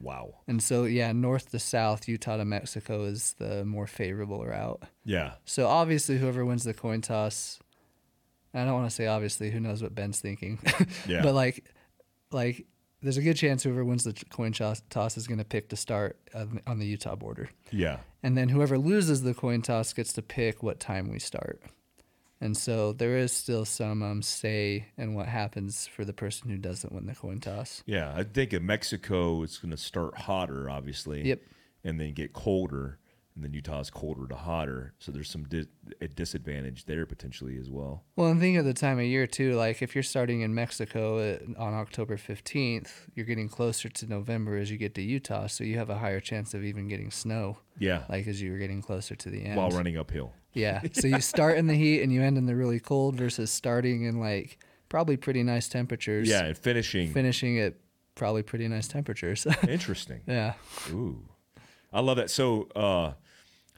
[0.00, 0.36] Wow.
[0.46, 4.80] And so, yeah, north to south, Utah to Mexico is the more favorable route.
[5.04, 5.32] Yeah.
[5.44, 7.58] So obviously, whoever wins the coin toss,
[8.54, 9.50] I don't want to say obviously.
[9.50, 10.60] Who knows what Ben's thinking?
[11.08, 11.22] Yeah.
[11.22, 11.64] but like,
[12.30, 12.66] like,
[13.02, 16.16] there's a good chance whoever wins the coin toss, is going to pick to start
[16.34, 17.98] on on the Utah border, Yeah.
[18.22, 21.60] and then whoever loses the coin toss gets to pick what time we start.
[22.40, 26.56] And so there is still some um, say in what happens for the person who
[26.56, 27.82] doesn't win the coin toss.
[27.84, 31.22] Yeah, I think in Mexico it's going to start hotter, obviously.
[31.26, 31.40] Yep.
[31.82, 32.98] And then get colder,
[33.38, 35.68] and then Utah's colder to hotter, so there's some di-
[36.00, 38.02] a disadvantage there potentially as well.
[38.16, 39.52] Well, and think of the time of year too.
[39.54, 44.56] Like if you're starting in Mexico at, on October 15th, you're getting closer to November
[44.56, 47.58] as you get to Utah, so you have a higher chance of even getting snow.
[47.78, 48.02] Yeah.
[48.08, 49.56] Like as you're getting closer to the end.
[49.56, 50.32] while running uphill.
[50.52, 50.80] Yeah.
[50.94, 54.02] So you start in the heat and you end in the really cold versus starting
[54.02, 54.58] in like
[54.88, 56.28] probably pretty nice temperatures.
[56.28, 57.12] Yeah, and finishing.
[57.12, 57.74] Finishing at
[58.16, 59.46] probably pretty nice temperatures.
[59.68, 60.22] Interesting.
[60.26, 60.54] yeah.
[60.90, 61.22] Ooh,
[61.92, 62.30] I love that.
[62.30, 63.12] So, uh,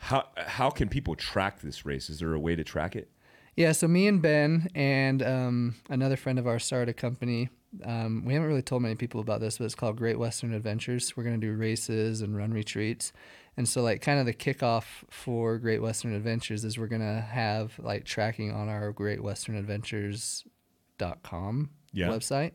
[0.00, 2.10] how how can people track this race?
[2.10, 3.10] Is there a way to track it?
[3.56, 7.50] Yeah, so me and Ben and um, another friend of ours started a company.
[7.84, 11.16] Um, we haven't really told many people about this, but it's called Great Western Adventures.
[11.16, 13.12] We're going to do races and run retreats.
[13.56, 17.20] And so, like, kind of the kickoff for Great Western Adventures is we're going to
[17.20, 22.08] have like tracking on our Great Western greatwesternadventures.com Yeah.
[22.08, 22.52] website.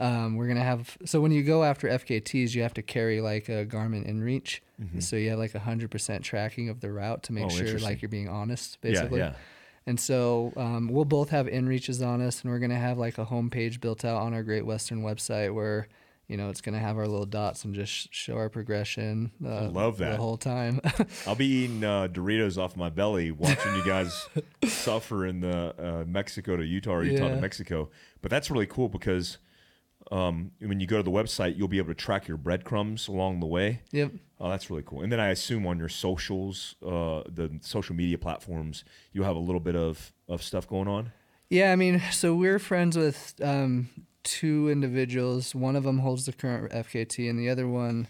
[0.00, 3.20] Um, we're going to have, so when you go after FKTs, you have to carry
[3.20, 4.60] like a Garmin InReach.
[4.98, 7.62] So you have like 100% tracking of the route to make Mm-hmm.
[7.62, 9.20] Oh, sure like you're being honest, basically.
[9.20, 9.34] Yeah, yeah.
[9.86, 13.26] And so um, we'll both have InReaches on us, and we're gonna have like a
[13.26, 15.88] homepage built out on our Great Western website where
[16.26, 19.30] you know it's gonna have our little dots and just show our progression.
[19.44, 20.12] Uh, I love that.
[20.12, 20.80] the whole time.
[21.26, 24.26] I'll be eating uh, Doritos off my belly, watching you guys
[24.64, 27.90] suffer in the uh, Mexico to Utah or Utah to Mexico.
[28.22, 29.36] But that's really cool because
[30.10, 33.40] um, when you go to the website, you'll be able to track your breadcrumbs along
[33.40, 33.80] the way.
[33.90, 34.12] yep.
[34.40, 35.00] Oh, that's really cool.
[35.02, 39.40] And then I assume on your socials, uh, the social media platforms, you'll have a
[39.40, 41.12] little bit of, of stuff going on.
[41.48, 43.88] Yeah, I mean, so we're friends with um,
[44.22, 45.54] two individuals.
[45.54, 48.08] One of them holds the current FKT, and the other one,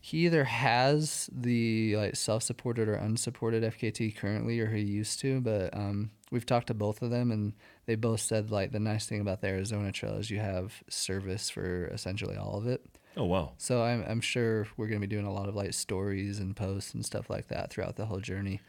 [0.00, 5.40] he either has the like self-supported or unsupported FKT currently, or he used to.
[5.40, 7.54] But um, we've talked to both of them, and
[7.86, 11.48] they both said like the nice thing about the Arizona Trail is you have service
[11.50, 12.84] for essentially all of it.
[13.16, 13.52] Oh, wow.
[13.56, 16.92] So I'm I'm sure we're gonna be doing a lot of like stories and posts
[16.94, 18.60] and stuff like that throughout the whole journey.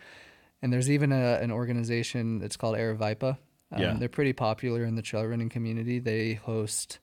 [0.61, 3.37] And there's even a, an organization that's called Aravaipa.
[3.71, 3.93] Um, Yeah.
[3.93, 5.99] They're pretty popular in the trail running community.
[5.99, 6.99] They host,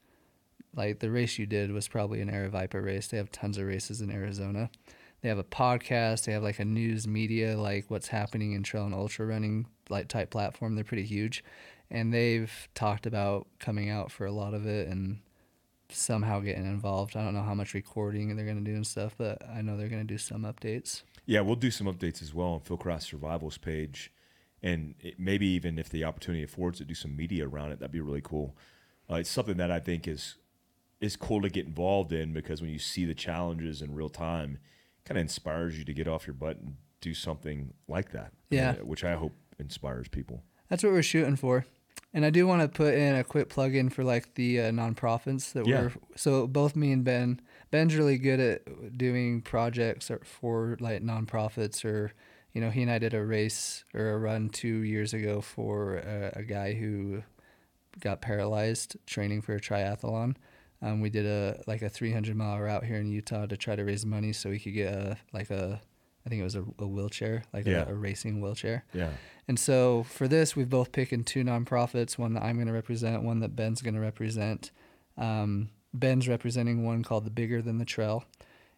[0.74, 3.08] like the race you did was probably an Aravaipa race.
[3.08, 4.70] They have tons of races in Arizona.
[5.20, 6.24] They have a podcast.
[6.24, 10.08] They have like a news media, like what's happening in trail and ultra running, like
[10.08, 10.74] type platform.
[10.74, 11.44] They're pretty huge,
[11.94, 15.20] and they've talked about coming out for a lot of it and
[15.88, 17.16] somehow getting involved.
[17.16, 19.76] I don't know how much recording they're going to do and stuff, but I know
[19.76, 21.02] they're going to do some updates.
[21.24, 24.12] Yeah, we'll do some updates as well on Philcross Survivals page,
[24.60, 27.92] and it, maybe even if the opportunity affords to do some media around it, that'd
[27.92, 28.56] be really cool.
[29.08, 30.34] Uh, it's something that I think is
[31.00, 34.58] is cool to get involved in because when you see the challenges in real time,
[35.04, 38.32] kind of inspires you to get off your butt and do something like that.
[38.50, 38.70] Yeah.
[38.70, 40.42] uh, which I hope inspires people.
[40.68, 41.66] That's what we're shooting for.
[42.14, 44.70] And I do want to put in a quick plug in for like the uh,
[44.70, 45.80] nonprofits that Yeah.
[45.82, 47.40] we're so both me and Ben.
[47.72, 52.12] Ben's really good at doing projects for like nonprofits or
[52.52, 55.96] you know he and I did a race or a run two years ago for
[55.96, 57.24] a, a guy who
[58.00, 60.36] got paralyzed training for a triathlon.
[60.82, 63.82] Um, we did a like a 300 mile route here in Utah to try to
[63.84, 65.80] raise money so we could get a like a
[66.26, 67.84] I think it was a, a wheelchair, like Yeah.
[67.86, 68.84] a, a racing wheelchair.
[68.94, 69.10] Yeah.
[69.46, 73.22] And so for this, we've both picked two nonprofits, one that I'm going to represent,
[73.22, 74.70] one that Ben's going to represent.
[75.18, 78.24] Um, Ben's representing one called the Bigger Than the Trail.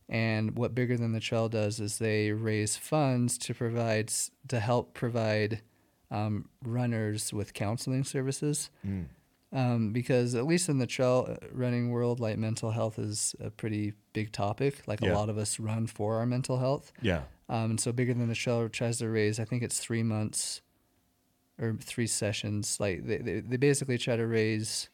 [0.09, 4.13] And what Bigger Than the Trail does is they raise funds to provide,
[4.49, 5.63] to help provide
[6.11, 8.71] um, runners with counseling services.
[8.87, 9.07] Mm.
[9.53, 13.49] Um, because at least in the trail uh, running world, like mental health is a
[13.51, 14.83] pretty big topic.
[14.87, 15.13] Like Yeah.
[15.13, 16.93] a lot of us run for our mental health.
[17.01, 17.23] Yeah.
[17.49, 20.63] Um, and so bigger than the trail tries to raise, I think it's three months
[21.61, 22.79] or three sessions.
[22.81, 24.89] Like they, they, they basically try to raise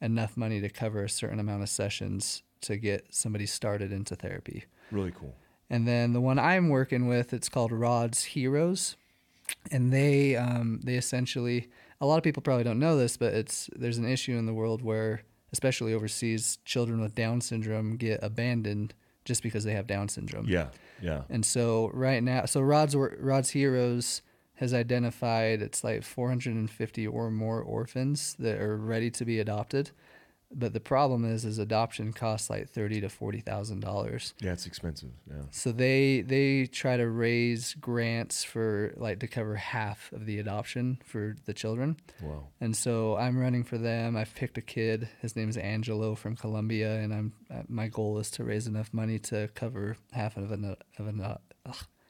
[0.00, 4.64] enough money to cover a certain amount of sessions to get somebody started into therapy.
[4.90, 5.34] Really cool.
[5.70, 8.96] And then the one I'm working with, it's called Rod's Heroes,
[9.70, 11.68] and they um, they essentially
[12.00, 14.54] a lot of people probably don't know this, but it's there's an issue in the
[14.54, 18.94] world where, especially overseas, children with Down syndrome get abandoned
[19.24, 20.46] just because they have Down syndrome.
[20.48, 20.68] Yeah.
[21.00, 21.22] Yeah.
[21.28, 24.22] And so right now, so Rod's Rod's Heroes
[24.54, 29.92] has identified it's like 450 or more orphans that are ready to be adopted.
[30.50, 34.32] But the problem is, is adoption costs like thirty to forty thousand dollars.
[34.40, 34.52] Yeah.
[34.52, 35.10] It's expensive.
[35.28, 35.42] Yeah.
[35.50, 41.00] So they they try to raise grants for like to cover half of the adoption
[41.04, 41.98] for the children.
[42.22, 42.48] Wow.
[42.60, 44.16] And so I'm running for them.
[44.16, 45.08] I've picked a kid.
[45.20, 48.92] His name is Angelo from Colombia, and I'm uh, my goal is to raise enough
[48.94, 51.38] money to cover half of an of an uh,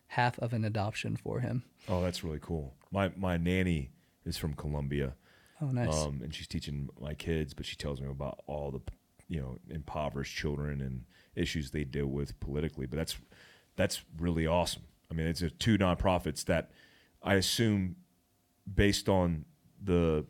[0.07, 1.65] half of an adoption for him.
[1.89, 2.75] Oh, that's really cool.
[2.93, 3.91] My my nanny
[4.25, 5.15] is from Colombia.
[5.61, 5.95] Oh, nice.
[5.95, 8.81] Um, and she's teaching my kids, but she tells me about all the,
[9.29, 11.05] you know, impoverished children and
[11.35, 12.87] issues they deal with politically.
[12.87, 13.17] But that's
[13.77, 14.83] that's really awesome.
[15.11, 16.71] I mean, it's a two nonprofits that
[17.23, 17.97] I assume,
[18.73, 19.45] based on
[19.83, 20.27] the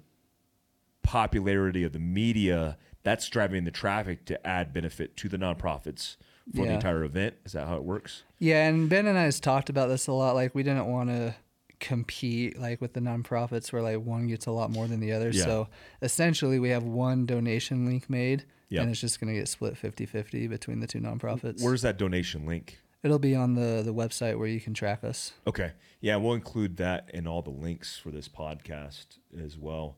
[1.03, 6.16] popularity of the media, that's driving the traffic to add benefit to the nonprofits
[6.55, 7.35] for the entire event.
[7.45, 8.22] Is that how it works?
[8.39, 10.35] Yeah, and Ben and I has talked about this a lot.
[10.35, 11.35] Like we didn't want to
[11.81, 15.31] compete like with the nonprofits where like one gets a lot more than the other.
[15.31, 15.45] Yeah.
[15.45, 15.68] So
[16.03, 18.83] essentially we have one donation link made Yep.
[18.83, 21.62] and it's just going to get split 50-50 between the two nonprofits.
[21.62, 22.79] Where's that donation link?
[23.03, 25.33] It'll be on the the website where you can track us.
[25.47, 25.72] Okay.
[26.01, 29.07] Yeah, we'll include that in all the links for this podcast
[29.41, 29.97] as well.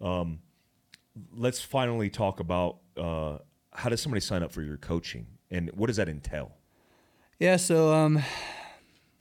[0.00, 0.40] Um,
[1.34, 3.38] let's finally talk about uh,
[3.72, 6.52] how does somebody sign up for your coaching and what does that entail?
[7.40, 8.22] Yeah, so um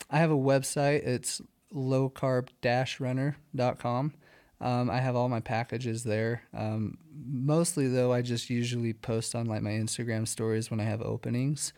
[0.10, 1.06] I have a website.
[1.08, 1.42] It's
[1.74, 4.14] lowcarb-runner.com.
[4.62, 6.44] Um, I have all my packages there.
[6.54, 11.02] Um, mostly though, I just usually post on like my Instagram stories when I have
[11.02, 11.74] openings.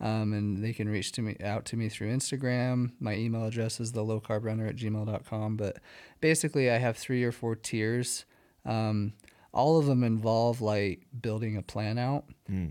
[0.00, 2.90] Um, and they can reach to me out to me through Instagram.
[2.98, 5.56] My email address is the lowcarbrunner at gmail.com.
[5.56, 5.78] But
[6.20, 8.24] basically, I have three or four tiers.
[8.66, 9.12] Um,
[9.52, 12.24] all of them involve like building a plan out,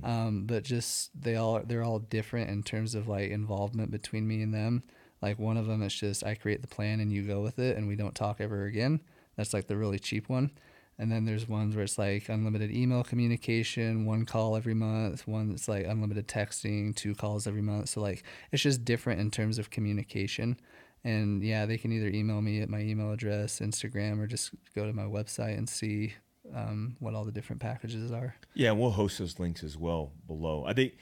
[0.04, 4.42] um, but just they all they're all different in terms of like involvement between me
[4.42, 4.84] and them.
[5.24, 7.78] Like one of them, it's just I create the plan and you go with it,
[7.78, 9.00] and we don't talk ever again.
[9.38, 10.52] That's like the really cheap one.
[11.00, 15.50] And then there's ones where it's like unlimited email communication, one call every month, one
[15.50, 17.88] that's like unlimited texting, two calls every month.
[17.88, 20.60] So like it's just different in terms of communication.
[21.06, 24.86] And yeah, they can either email me at my email address, Instagram, or just go
[24.86, 26.16] to my website and see
[26.54, 28.36] um, what all the different packages are.
[28.56, 30.66] Yeah, and we'll host those links as well below.
[30.68, 30.96] I think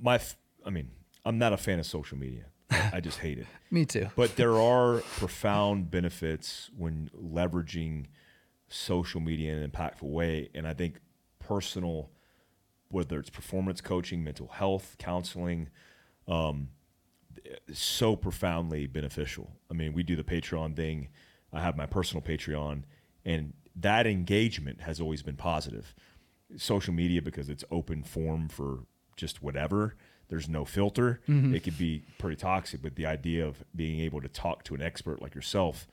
[0.00, 0.18] my,
[0.64, 0.90] I mean,
[1.26, 2.46] I'm not a fan of social media.
[2.70, 3.46] I just hate it.
[3.70, 4.08] Me too.
[4.16, 8.06] But there are profound benefits when leveraging
[8.68, 10.50] social media in an impactful way.
[10.54, 11.00] And I think
[11.38, 12.10] personal,
[12.88, 15.68] whether it's performance coaching, mental health, counseling,
[16.26, 16.68] um,
[17.72, 19.50] so profoundly beneficial.
[19.70, 21.08] I mean, we do the Patreon thing.
[21.52, 22.82] I have my personal Patreon,
[23.24, 25.94] and that engagement has always been positive.
[26.56, 28.80] Social media, because it's open form for
[29.16, 29.96] just whatever,
[30.34, 31.20] there's no filter.
[31.28, 34.82] It could be pretty toxic, but the idea of being able to talk to an
[34.82, 35.86] expert like yourself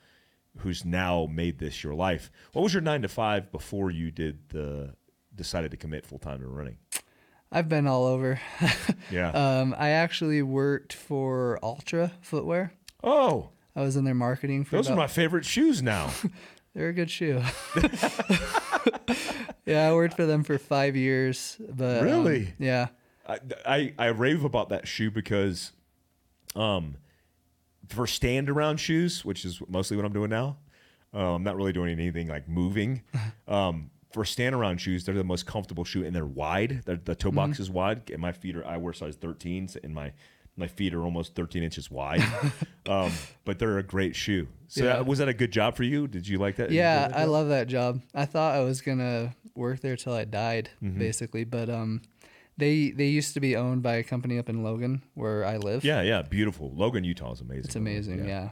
[0.57, 2.31] who's now made this your life.
[2.53, 4.95] What was your nine to five before you did the
[5.35, 6.77] decided to commit full time to running?
[7.51, 8.39] I've been all over.
[9.11, 9.29] Yeah.
[9.31, 12.73] um, I actually worked for Altra Footwear.
[13.03, 16.09] oh, I was in their marketing for those are my favorite shoes now.
[16.73, 17.41] They're a good shoe.
[19.65, 21.57] yeah, I worked for them for five years.
[21.59, 22.53] But um, Really?
[22.59, 22.87] yeah.
[23.27, 25.71] I, I I rave about that shoe because,
[26.55, 26.95] um,
[27.87, 30.57] for stand around shoes, which is mostly what I'm doing now.
[31.13, 33.01] Uh, I'm not really doing anything like moving.
[33.47, 36.83] Um, for stand around shoes, they're the most comfortable shoe, and they're wide.
[36.85, 38.65] They're, the toe box is wide, and my feet are.
[38.65, 40.13] I wear size 13s, and my
[40.57, 42.21] my feet are almost 13 inches wide,
[42.87, 43.11] um,
[43.45, 44.47] but they're a great shoe.
[44.67, 44.93] So Yeah.
[44.97, 46.07] that, was that a good job for you?
[46.07, 46.71] Did you like that?
[46.71, 48.01] Yeah, like I love that job.
[48.13, 50.99] I thought I was gonna work there till I died, Mm-hmm.
[50.99, 51.43] basically.
[51.45, 52.01] But um,
[52.61, 55.83] they they used to be owned by a company up in Logan where I live.
[55.83, 56.71] Yeah, yeah, beautiful.
[56.73, 57.65] Logan, Utah is amazing.
[57.65, 58.49] It's amazing, yeah.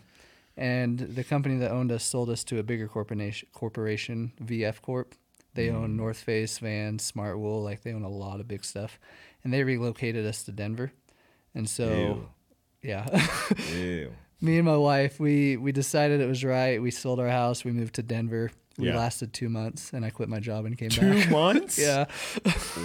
[0.58, 5.16] And the company that owned us sold us to a bigger corporation, corporation VF Corp.
[5.54, 5.76] They Mm.
[5.76, 9.00] own North Face, Vans, Smart Wool, like they own a lot of big stuff.
[9.44, 10.92] And they relocated us to Denver.
[11.56, 12.30] And so, Ew.
[12.90, 13.06] yeah,
[13.74, 14.12] Ew.
[14.42, 16.82] me and my wife, we we decided it was right.
[16.82, 17.64] We sold our house.
[17.64, 18.52] We moved to Denver.
[18.80, 18.98] We Yeah.
[18.98, 21.30] lasted two months, and I quit my job and came Two back.
[21.40, 21.78] months?
[21.78, 22.06] yeah,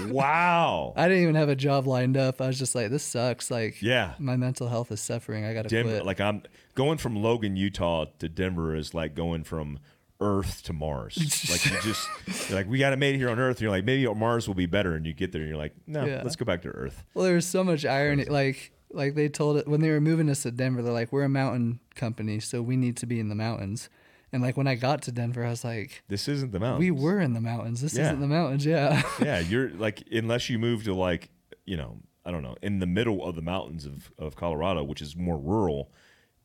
[0.09, 0.93] Wow.
[0.97, 2.41] I didn't even have a job lined up.
[2.41, 3.51] I was just like, this sucks.
[3.51, 4.15] Like, Yeah.
[4.19, 5.45] my mental health is suffering.
[5.45, 6.07] I got to Denver, quit.
[6.07, 6.43] like I'm
[6.75, 9.79] going from Logan, Utah to Denver is like going from
[10.21, 11.17] Earth to Mars.
[11.51, 12.09] like you just
[12.49, 13.57] you're like we got it made here on Earth.
[13.57, 15.75] And you're like maybe Mars will be better, and you get there and you're like
[15.87, 16.23] no, Yeah.
[16.23, 17.05] let's go back to Earth.
[17.15, 18.25] Well, there was so much irony.
[18.25, 20.83] Like, like they told it when they were moving us to Denver.
[20.83, 23.89] They're like, "We're a mountain company, so we need to be in the mountains."
[24.35, 26.81] And like when I got to Denver, I was like, This isn't the mountains.
[26.81, 27.81] "We were in the mountains.
[27.81, 28.07] This Yeah.
[28.07, 29.03] isn't the mountains." Yeah.
[29.23, 31.31] yeah, you're like unless you move to like
[31.65, 35.01] you know I don't know in the middle of the mountains of of Colorado, which
[35.01, 35.93] is more rural.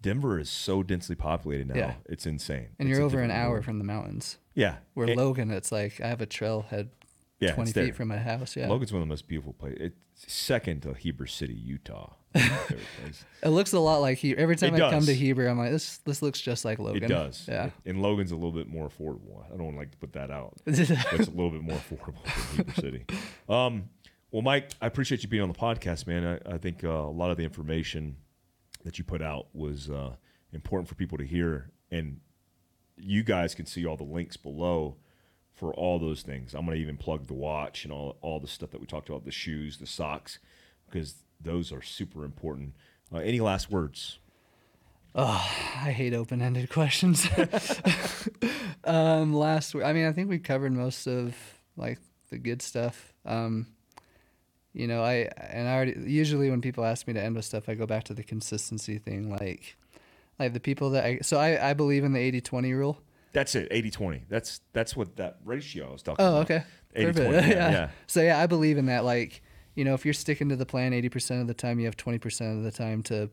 [0.02, 1.76] Denver is so densely populated now.
[1.76, 1.94] Yeah.
[2.06, 2.70] It's insane.
[2.78, 3.66] and It's you're over an hour world.
[3.66, 4.38] from the mountains.
[4.54, 4.76] Yeah.
[4.94, 6.90] Where And- Logan, it's like I have a trailhead
[7.40, 8.56] yeah, 20 feet from my house.
[8.56, 8.68] Yeah.
[8.70, 9.80] Logan's one of the most beautiful places.
[9.82, 12.14] It's second to Heber City, Utah.
[12.36, 13.26] My favorite place.
[13.42, 14.40] It looks a lot like Heber.
[14.40, 15.14] Every time It I come to.
[15.14, 17.04] Heber, I'm like, this this looks just like Logan.
[17.04, 17.46] It does.
[17.48, 17.70] Yeah.
[17.86, 19.44] And Logan's a little bit more affordable.
[19.54, 20.58] I don't like to put that out.
[20.66, 22.24] But it's a little bit more affordable
[22.56, 23.06] than Heber City.
[23.48, 23.90] Um,
[24.32, 26.40] well, Mike, I appreciate you being on the podcast, man.
[26.46, 28.18] I, I think uh, a lot of the information
[28.84, 30.16] that you put out was uh,
[30.54, 31.72] important for people to hear.
[31.92, 32.20] And
[32.98, 34.98] you guys can see all the links below
[35.54, 36.54] for all those things.
[36.54, 39.10] I'm going to even plug the watch and all, all the stuff that we talked
[39.10, 40.40] about the shoes, the socks,
[40.86, 42.74] because those are super important.
[43.14, 44.20] Uh, any last words?
[45.16, 47.28] I hate open-ended questions.
[48.84, 51.36] um, last, I mean, I think we covered most of
[51.76, 53.14] like the good stuff.
[53.26, 53.68] Um,
[54.74, 57.68] you know, I and I already usually when people ask me to end with stuff,
[57.68, 59.30] I go back to the consistency thing.
[59.32, 59.76] Like,
[60.38, 63.00] like the people that I so I I believe in the 80-20 rule.
[63.34, 64.24] That's it, 80 20.
[64.30, 66.52] That's that's what that ratio I was talking Oh, about.
[66.52, 66.64] okay.
[66.96, 67.30] 80 Perfect.
[67.32, 67.48] 20.
[67.50, 67.72] Yeah, yeah.
[67.72, 67.90] yeah.
[68.08, 69.04] So yeah, I believe in that.
[69.06, 69.42] Like,
[69.80, 72.58] you know, if you're sticking to the plan 80% of the time, you have 20%
[72.58, 73.30] of the time to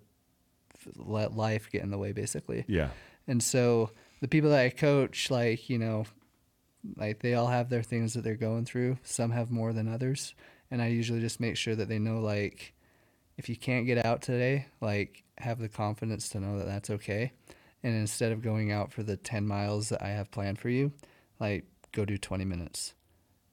[0.95, 2.65] let life get in the way, basically.
[2.69, 2.91] Yeah.
[3.27, 3.91] And so
[4.21, 6.05] the people that I coach, like, you know,
[6.97, 8.99] like they all have their things that they're going through.
[9.03, 10.37] Some have more than others.
[10.71, 12.75] And I usually just make sure that they know, like,
[13.37, 17.33] if you can't get out today, like, have the confidence to know that that's okay.
[17.83, 20.93] And instead of going out for the 10 miles that I have planned for you,
[21.41, 22.95] like, go do 20 minutes.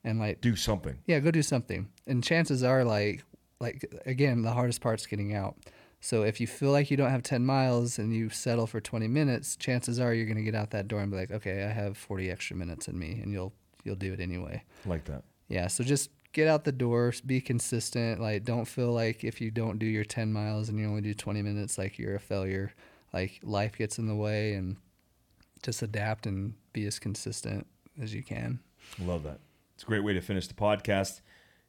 [0.04, 0.98] And, like, Do something.
[1.06, 1.90] yeah, go do something.
[2.08, 3.24] And chances are, like,
[3.60, 5.56] like again, the hardest part's getting out.
[6.02, 9.08] So if you feel like you don't have 10 miles and you settle for 20
[9.08, 11.70] minutes, chances are you're going to get out that door and be like, okay, I
[11.70, 13.54] have 40 extra minutes in me, and you'll
[13.86, 14.64] you'll do it anyway.
[14.86, 15.24] Like that.
[15.48, 15.68] Yeah.
[15.68, 18.20] So just get out the door, be consistent.
[18.20, 21.14] Like, don't feel like if you don't do your 10 miles and you only do
[21.14, 22.74] 20 minutes, like you're a failure.
[23.14, 24.76] Like life gets in the way, and
[25.62, 27.66] just adapt and be as consistent
[28.02, 28.60] as you can.
[29.00, 29.40] Love that.
[29.84, 31.20] It's a great way to finish the podcast.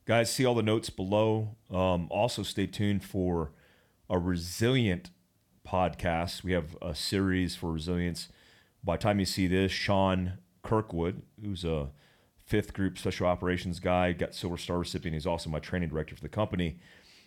[0.04, 1.56] Guys, see all the notes below.
[1.68, 3.50] Um, also, stay tuned for
[4.08, 5.10] a resilient
[5.66, 6.44] podcast.
[6.44, 8.28] We have a series for resilience.
[8.84, 11.90] By the time you see this, Sean Kirkwood, who's a
[12.38, 15.14] fifth group special operations guy, got Silver Star recipient.
[15.14, 16.78] He's also my training director for the company.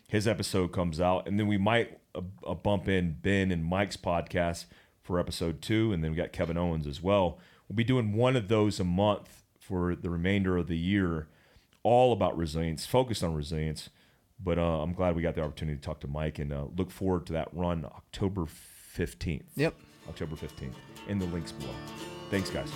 [0.07, 3.97] His episode comes out, and then we might uh, uh, bump in Ben and Mike's
[3.97, 4.67] podcast
[5.03, 7.39] for episode two, and then we got Kevin Owens as well.
[7.67, 11.27] We'll be doing one of those a month for the remainder of the year,
[11.83, 13.89] all about resilience, focused on resilience.
[14.39, 16.91] But uh, I'm glad we got the opportunity to talk to Mike, and uh, look
[16.91, 19.43] forward to that run October 15th.
[19.55, 19.75] Yep.
[20.07, 20.73] October 15th,
[21.07, 21.73] in the links below.
[22.29, 22.71] Thanks, guys.